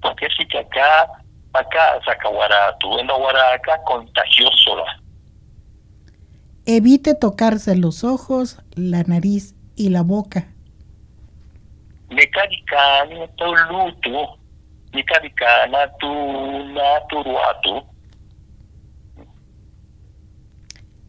[0.02, 1.08] porque sí que acá
[1.54, 5.02] acá sacahuara tu en acá contagioso la
[6.68, 10.55] Evite tocarse los ojos, la nariz y la boca.
[12.10, 14.39] Mecánica ni tu luto.
[14.93, 16.08] Mecánica na tu
[16.74, 17.84] na tu ruatu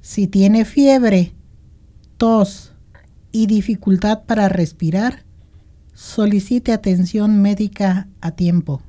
[0.01, 1.33] Si tiene fiebre,
[2.17, 2.73] tos
[3.33, 5.25] y dificultad para respirar,
[5.95, 8.83] solicite atención médica a tiempo.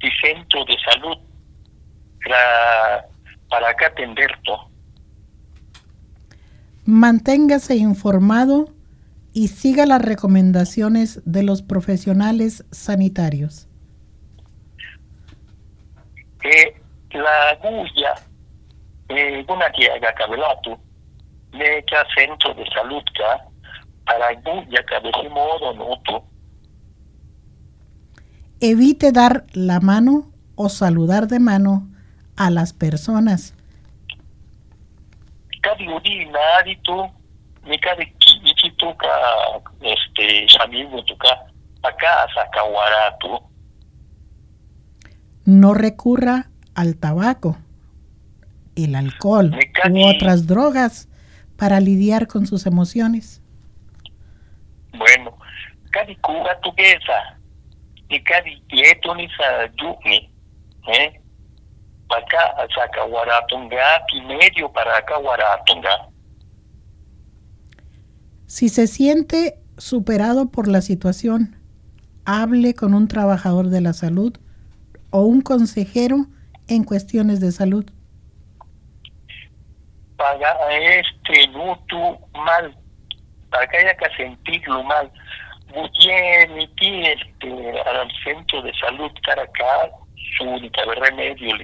[0.00, 1.18] y centro de salud.
[2.24, 3.04] Para
[3.52, 4.72] para acá atender todo
[6.84, 8.70] Manténgase informado
[9.34, 13.68] y siga las recomendaciones de los profesionales sanitarios.
[16.42, 16.74] eh,
[17.12, 18.14] la guya
[19.10, 20.80] eh, una que haga cabelato
[21.52, 23.46] me echa centro de salud ka
[24.06, 26.24] para guya que modo no tu
[28.60, 31.91] Evite dar la mano o saludar de mano
[32.36, 33.54] a las personas.
[35.62, 37.06] kadi udi nadi tu
[37.64, 39.08] ni kadi kichi tu ka
[39.80, 41.32] este amigo tu ka
[41.82, 43.38] acá sakawara tu
[45.44, 47.56] No recurra al tabaco,
[48.76, 49.54] el alcohol
[49.90, 51.08] u otras drogas
[51.56, 53.40] para lidiar con sus emociones.
[54.98, 55.38] bueno
[55.90, 56.70] kadi kuga tu
[58.10, 60.28] ni kadi yeto ni sa yukni
[60.86, 61.21] eh
[62.14, 66.08] acá sakawara tunga pi medio para acá waratunga
[68.46, 71.56] Si se siente superado por la situación,
[72.24, 74.36] hable con un trabajador de la salud
[75.10, 76.26] o un consejero
[76.68, 77.84] en cuestiones de salud.
[80.16, 82.76] para este luto mal,
[83.50, 85.10] para que haya que sentirlo mal.
[85.72, 89.90] Bien, y ti, este, al centro de salud Caracas,
[90.36, 91.56] su única remedio.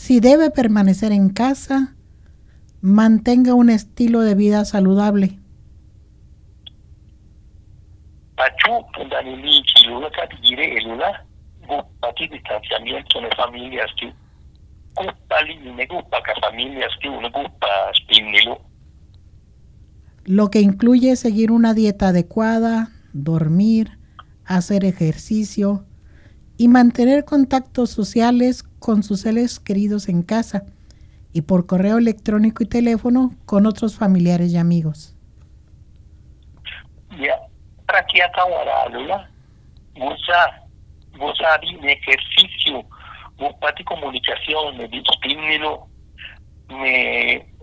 [0.00, 1.94] Si debe permanecer en casa,
[2.80, 5.38] mantenga un estilo de vida saludable.
[8.34, 8.86] Pachu,
[11.68, 13.90] Gupati, distanciamiento familias.
[14.96, 15.58] Gupali,
[16.40, 17.92] familias, gupa,
[20.24, 23.98] lo que incluye seguir una dieta adecuada, dormir,
[24.46, 25.84] hacer ejercicio
[26.60, 30.66] y mantener contactos sociales con sus seres queridos en casa
[31.32, 35.16] y por correo electrónico y teléfono con otros familiares y amigos.
[37.18, 37.34] Ya,
[37.86, 38.42] para que acá
[39.94, 41.50] Gusa,
[41.80, 42.84] de ejercicio,
[43.38, 45.86] Gupati comunicación, me dispínilo,
[46.68, 47.54] me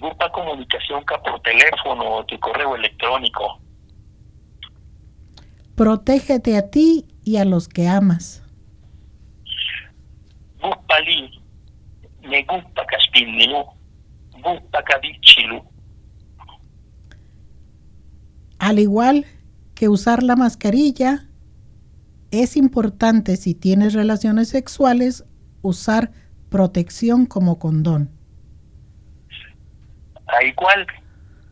[0.00, 3.60] Gupa comunicación por teléfono, de correo electrónico.
[5.76, 8.39] Protégete a ti y a los que amas.
[10.60, 11.42] Gupali,
[12.22, 13.74] me gupa caspinilo,
[14.42, 15.64] Bupacadichilu.
[18.58, 19.24] Al igual
[19.74, 21.26] que usar la mascarilla,
[22.30, 25.24] es importante si tienes relaciones sexuales
[25.62, 26.10] usar
[26.50, 28.10] protección como condón.
[30.26, 30.86] A igual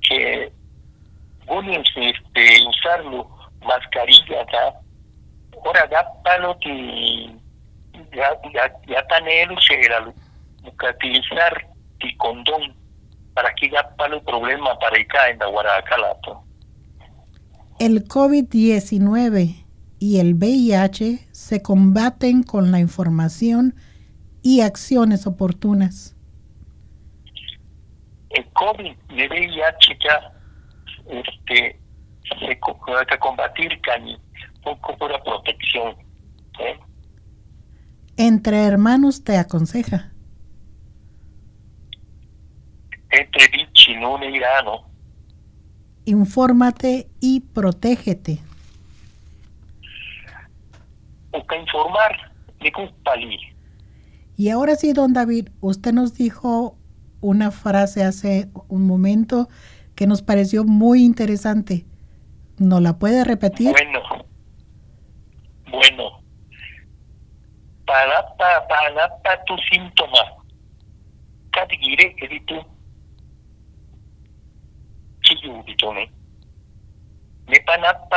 [0.02, 0.52] que
[1.96, 3.28] este, usarlo
[3.66, 4.80] mascarilla acá,
[5.64, 7.34] ahora ya palo que
[8.12, 10.12] ya ya ya tanelo será
[10.64, 11.66] utilizar
[12.00, 12.74] el condón
[13.34, 16.42] para que ya palo problema para acá en la Guaracalato.
[17.78, 19.64] El COVID-19
[20.00, 23.74] y el VIH se combaten con la información
[24.42, 26.16] y acciones oportunas.
[28.30, 30.32] El COVID de VIH ya
[31.08, 31.80] este,
[32.40, 34.18] se que combatir cani
[34.62, 35.96] con pura protección.
[36.60, 36.78] ¿eh?
[38.18, 40.10] Entre hermanos te aconseja.
[43.10, 44.82] Entre dichi no irano,
[46.04, 48.40] Infórmate y protégete.
[51.30, 52.72] que informar de
[53.04, 53.38] palí.
[54.36, 56.76] Y ahora sí, don David, usted nos dijo
[57.20, 59.48] una frase hace un momento
[59.94, 61.86] que nos pareció muy interesante.
[62.58, 63.70] ¿No la puede repetir?
[63.70, 64.18] Bueno, bueno,
[65.70, 66.18] para para para para
[69.46, 70.22] tu síntoma,
[71.52, 72.54] cadigire editu,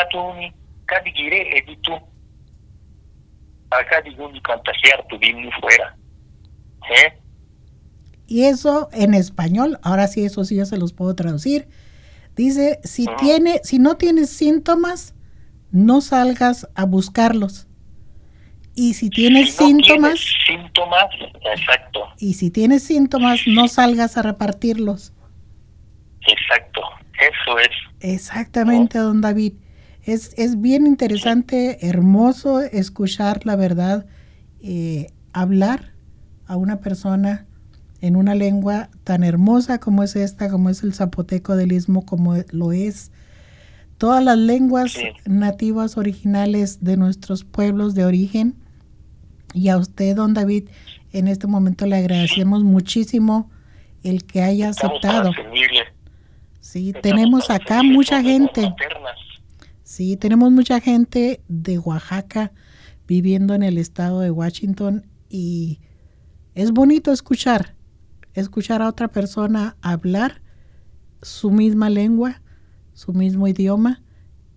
[0.10, 0.54] tu ni
[0.86, 1.94] cadigire editu,
[3.70, 5.96] acá digo ni contagiar tu bien ni fuera,
[6.90, 7.18] ¿eh?
[8.28, 11.68] Y eso en español, ahora sí, eso sí yo se los puedo traducir.
[12.36, 13.16] Dice, si Ah.
[13.20, 15.14] tiene, si no tienes síntomas,
[15.72, 17.68] no salgas a buscarlos.
[18.76, 21.06] Y si tienes si no síntomas, tienes síntomas,
[21.54, 25.14] exacto, y si tienes síntomas, no salgas a repartirlos.
[26.28, 26.82] exacto,
[27.14, 27.70] eso es.
[28.00, 29.54] Exactamente, don David.
[30.04, 34.06] Es, es bien interesante, hermoso escuchar la verdad,
[34.64, 35.92] eh, hablar
[36.48, 37.46] a una persona
[38.02, 42.36] en una lengua tan hermosa como es esta, como es el zapoteco del istmo, como
[42.52, 43.12] lo es
[44.02, 45.04] todas las lenguas Sí.
[45.28, 48.56] nativas originales de nuestros pueblos de origen.
[49.54, 50.70] Y a usted, don David,
[51.12, 53.52] en este momento le agradecemos muchísimo
[54.02, 55.32] el que haya aceptado.
[56.62, 58.74] Sí, tenemos acá mucha gente.
[59.84, 62.54] Sí, tenemos mucha gente de Oaxaca
[63.08, 65.80] viviendo en el estado de Washington y
[66.56, 67.76] es bonito escuchar,
[68.34, 70.42] escuchar a otra persona hablar
[71.22, 72.41] su misma lengua,
[72.94, 74.02] su mismo idioma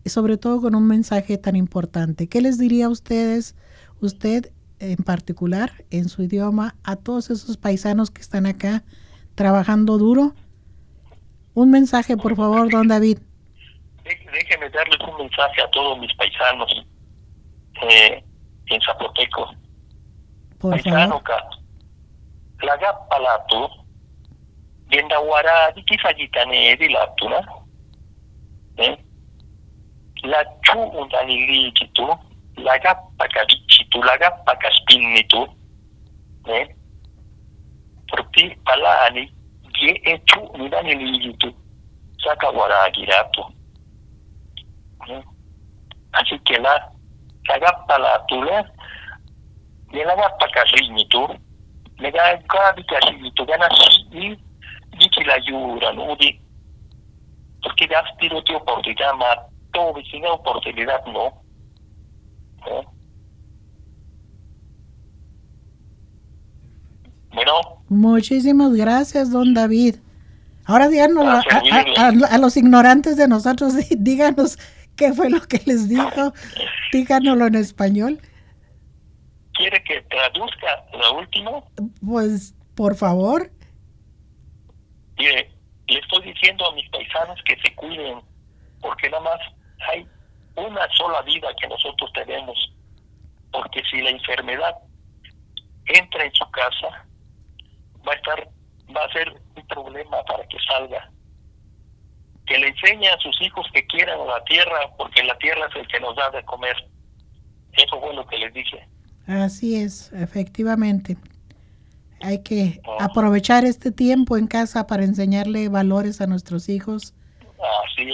[0.05, 2.29] y sobre todo con un mensaje tan importante.
[2.29, 3.55] ¿Qué les diría a ustedes,
[4.01, 8.83] usted en particular, en su idioma, a todos esos paisanos que están acá
[9.35, 10.35] trabajando duro?
[11.55, 13.19] Un mensaje, por favor, don David.
[14.05, 16.71] Dé- Déjeme darles un mensaje a todos mis paisanos
[17.89, 18.23] eh,
[18.67, 19.55] en Zapoteco.
[20.59, 21.23] Por Paisano favor.
[21.23, 21.51] ka
[22.67, 23.69] laga palatu
[24.91, 25.73] yenda wara
[28.79, 28.97] eh
[30.25, 32.07] la chu undani li tu
[32.57, 35.47] laga pakavichi tu laga pakaspinni tu
[36.47, 36.67] eh
[38.09, 39.33] porque palani
[39.81, 41.53] ye e chu undani li tu.
[42.25, 43.43] Saka wara giratu
[45.09, 45.23] eh
[46.13, 46.75] así que la
[47.49, 48.65] laga palatu la
[49.95, 51.23] Nelaga pakasini tu,
[52.01, 54.35] nega ka bikasi tu gana si
[54.99, 56.44] di ki la yura no di
[57.65, 59.31] porque das tiro ti oportunidad ma
[59.73, 61.43] to sin oportunidad no.
[62.67, 62.85] ¿Eh?
[67.33, 67.53] Bueno,
[67.89, 69.97] Muchísimas gracias, don David.
[70.67, 74.59] Ahora díganos a, a- a- a los ignorantes de nosotros, díganos
[74.97, 76.33] qué fue lo que les dijo.
[76.93, 78.21] Díganoslo en español.
[79.57, 81.51] ¿quiere que traduzca la última?
[82.05, 83.51] Pues, por favor.
[85.17, 85.49] Mire,
[85.89, 88.21] le estoy diciendo a mis paisanos que se cuiden,
[88.81, 89.41] porque nada más
[89.91, 90.07] hay
[90.57, 92.57] una sola vida que nosotros tenemos.
[93.53, 94.75] Porque si la enfermedad
[95.87, 97.07] entra en su casa,
[98.07, 98.49] va a estar,
[98.97, 101.11] va a ser un problema para que salga.
[102.47, 105.89] Que le enseñe a sus hijos que quieran la tierra, porque la tierra es el
[105.89, 106.77] que nos da de comer.
[107.73, 108.87] Eso fue lo que les dije.
[109.27, 111.17] Así es, efectivamente.
[112.21, 113.05] Hay que ah.
[113.05, 117.15] aprovechar este tiempo en casa para enseñarle valores a nuestros hijos,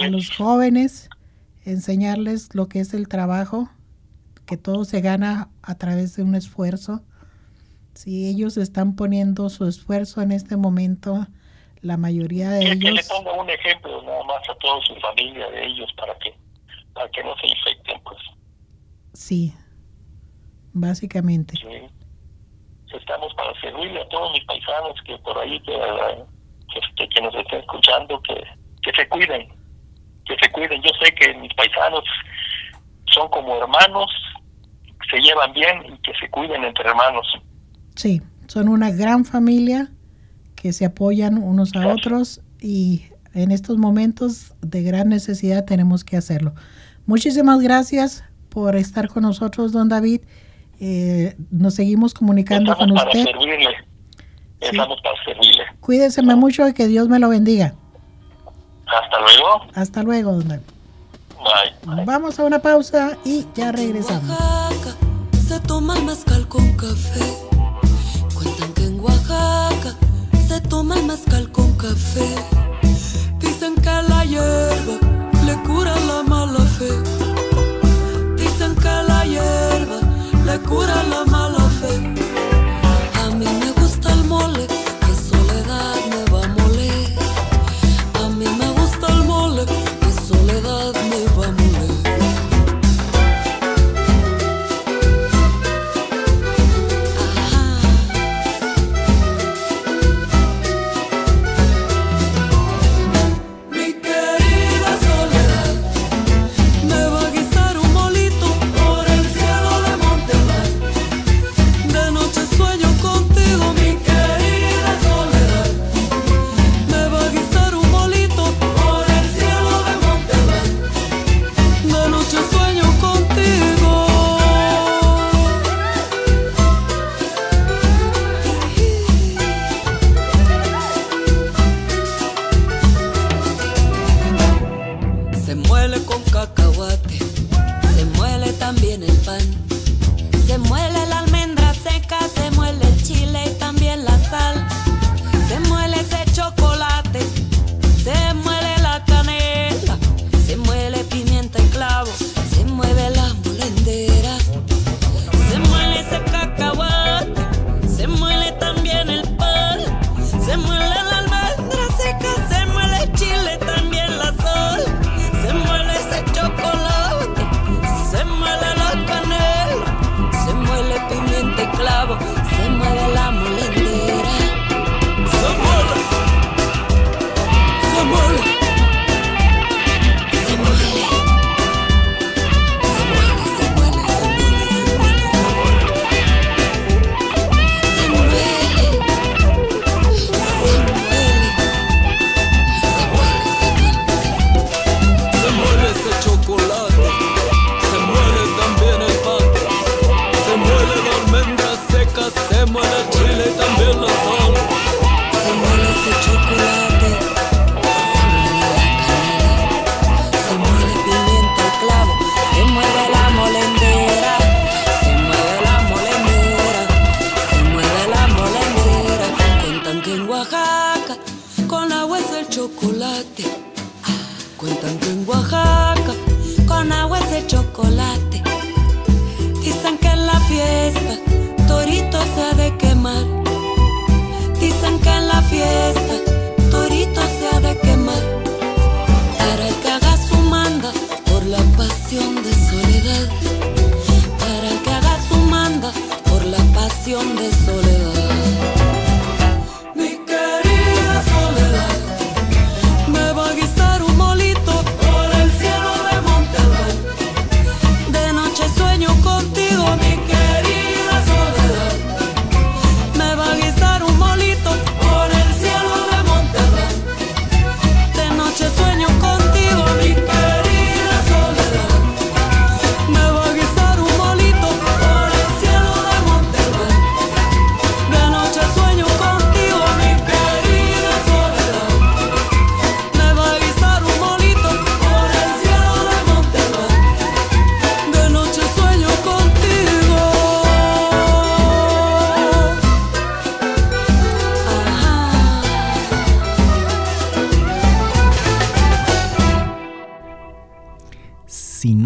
[0.02, 1.08] a los jóvenes,
[1.64, 3.68] enseñarles lo que es el trabajo,
[4.46, 7.02] que todo se gana a través de un esfuerzo.
[7.94, 11.26] Si ellos están poniendo su esfuerzo en este momento,
[11.82, 12.78] la mayoría de ellos...
[12.80, 16.34] Que le ponga un ejemplo nada más a toda su familia de ellos para que,
[16.92, 18.18] para que no se infecten, pues.
[19.12, 19.54] Sí,
[20.72, 21.56] básicamente.
[21.56, 21.99] Sí
[22.92, 28.20] estamos para servirle a todos mis paisanos que por ahí que, que, nos estén escuchando,
[28.22, 28.42] que,
[28.82, 29.48] que se cuiden,
[30.26, 30.82] que se cuiden.
[30.82, 32.04] Yo sé que mis paisanos
[33.12, 34.10] son como hermanos,
[35.10, 37.26] se llevan bien y que se cuiden entre hermanos.
[37.96, 39.88] Sí, son una gran familia
[40.56, 46.16] que se apoyan unos a otros y en estos momentos de gran necesidad tenemos que
[46.16, 46.54] hacerlo.
[47.06, 50.22] Muchísimas gracias por estar con nosotros, don David,
[50.80, 53.26] eh, nos seguimos comunicando con usted.
[54.60, 55.64] Estamos para servirle.
[55.80, 57.74] Cuídese mucho y que Dios me lo bendiga.
[58.86, 59.66] Hasta luego.
[59.74, 61.94] Hasta luego, don Bye.
[61.94, 62.04] Bye.
[62.04, 64.36] Vamos a una pausa y ya regresamos.
[65.46, 65.94] Se toma
[66.48, 67.49] con café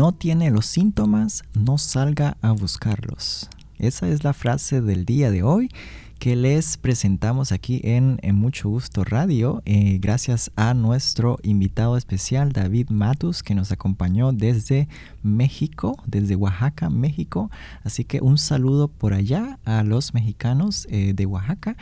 [0.05, 3.49] no tiene los síntomas, no salga a buscarlos.
[3.79, 5.71] Esa es la frase del día de hoy
[6.19, 12.91] que les presentamos aquí en, Mucho Gusto Radio, eh, gracias a nuestro invitado especial David
[12.91, 14.89] Matus, que nos acompañó desde
[15.23, 17.51] México, desde Oaxaca, México.
[17.83, 21.79] Así que un saludo por allá a los mexicanos eh, de Oaxaca.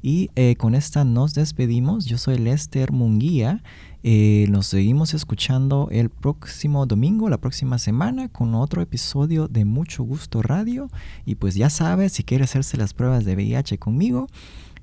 [0.00, 2.06] Y eh, con esta nos despedimos.
[2.06, 3.62] Yo soy Lester Munguía
[4.02, 10.04] eh, nos seguimos escuchando el próximo domingo, la próxima semana, con otro episodio de Mucho
[10.04, 10.88] Gusto Radio.
[11.24, 14.28] Y pues ya sabes, si quieres hacerse las pruebas de VIH conmigo,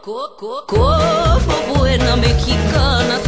[0.09, 3.21] Como, como buena mexicana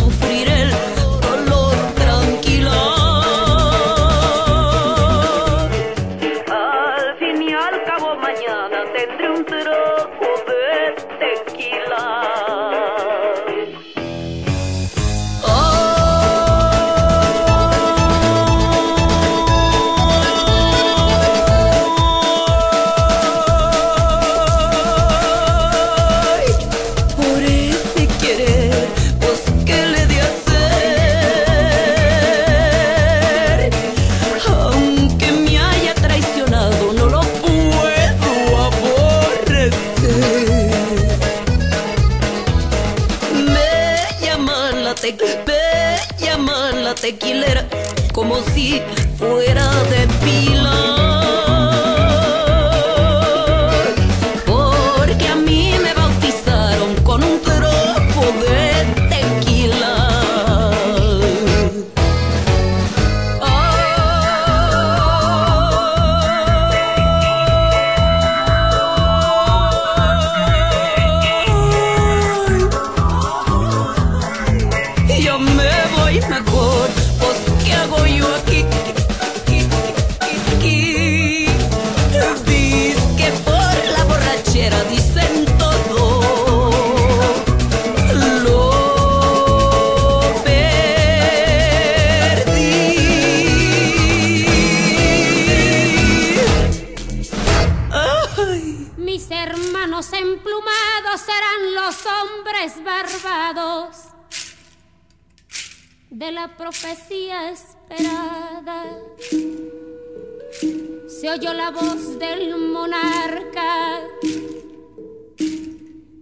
[111.20, 114.00] Se oyó la voz del monarca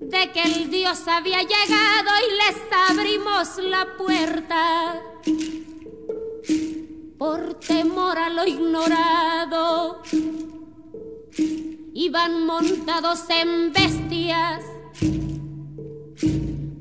[0.00, 2.56] de que el Dios había llegado y les
[2.90, 5.00] abrimos la puerta.
[7.16, 10.02] Por temor a lo ignorado
[11.94, 14.64] iban montados en bestias,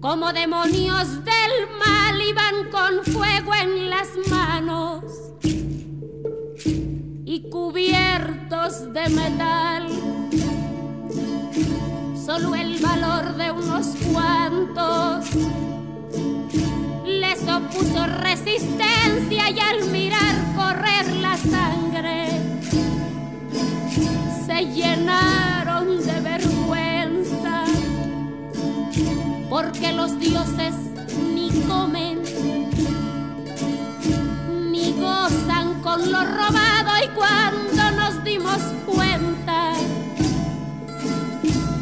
[0.01, 5.27] como demonios del mal, iban con fuego en las manos
[7.37, 9.87] y cubiertos de metal.
[12.25, 15.25] Solo el valor de unos cuantos
[17.05, 22.27] les opuso resistencia y al mirar correr la sangre
[24.45, 27.65] se llenaron de vergüenza,
[29.47, 30.73] porque los dioses
[31.35, 32.23] ni comen
[34.71, 36.76] ni gozan con lo robado
[37.17, 39.73] cuando nos dimos cuenta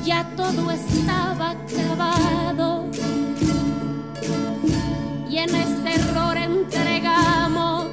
[0.05, 2.85] ya todo estaba acabado.
[5.29, 7.87] Y en ese error entregamos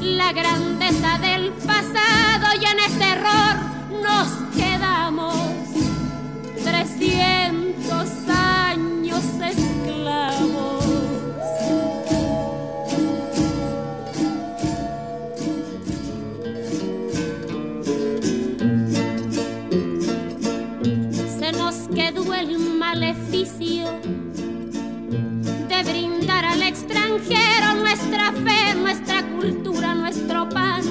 [0.00, 2.46] la grandeza del pasado.
[2.60, 3.56] Y en ese error
[4.02, 5.36] nos quedamos
[6.64, 8.17] 300
[27.74, 30.82] nuestra fe, nuestra cultura, nuestro pan,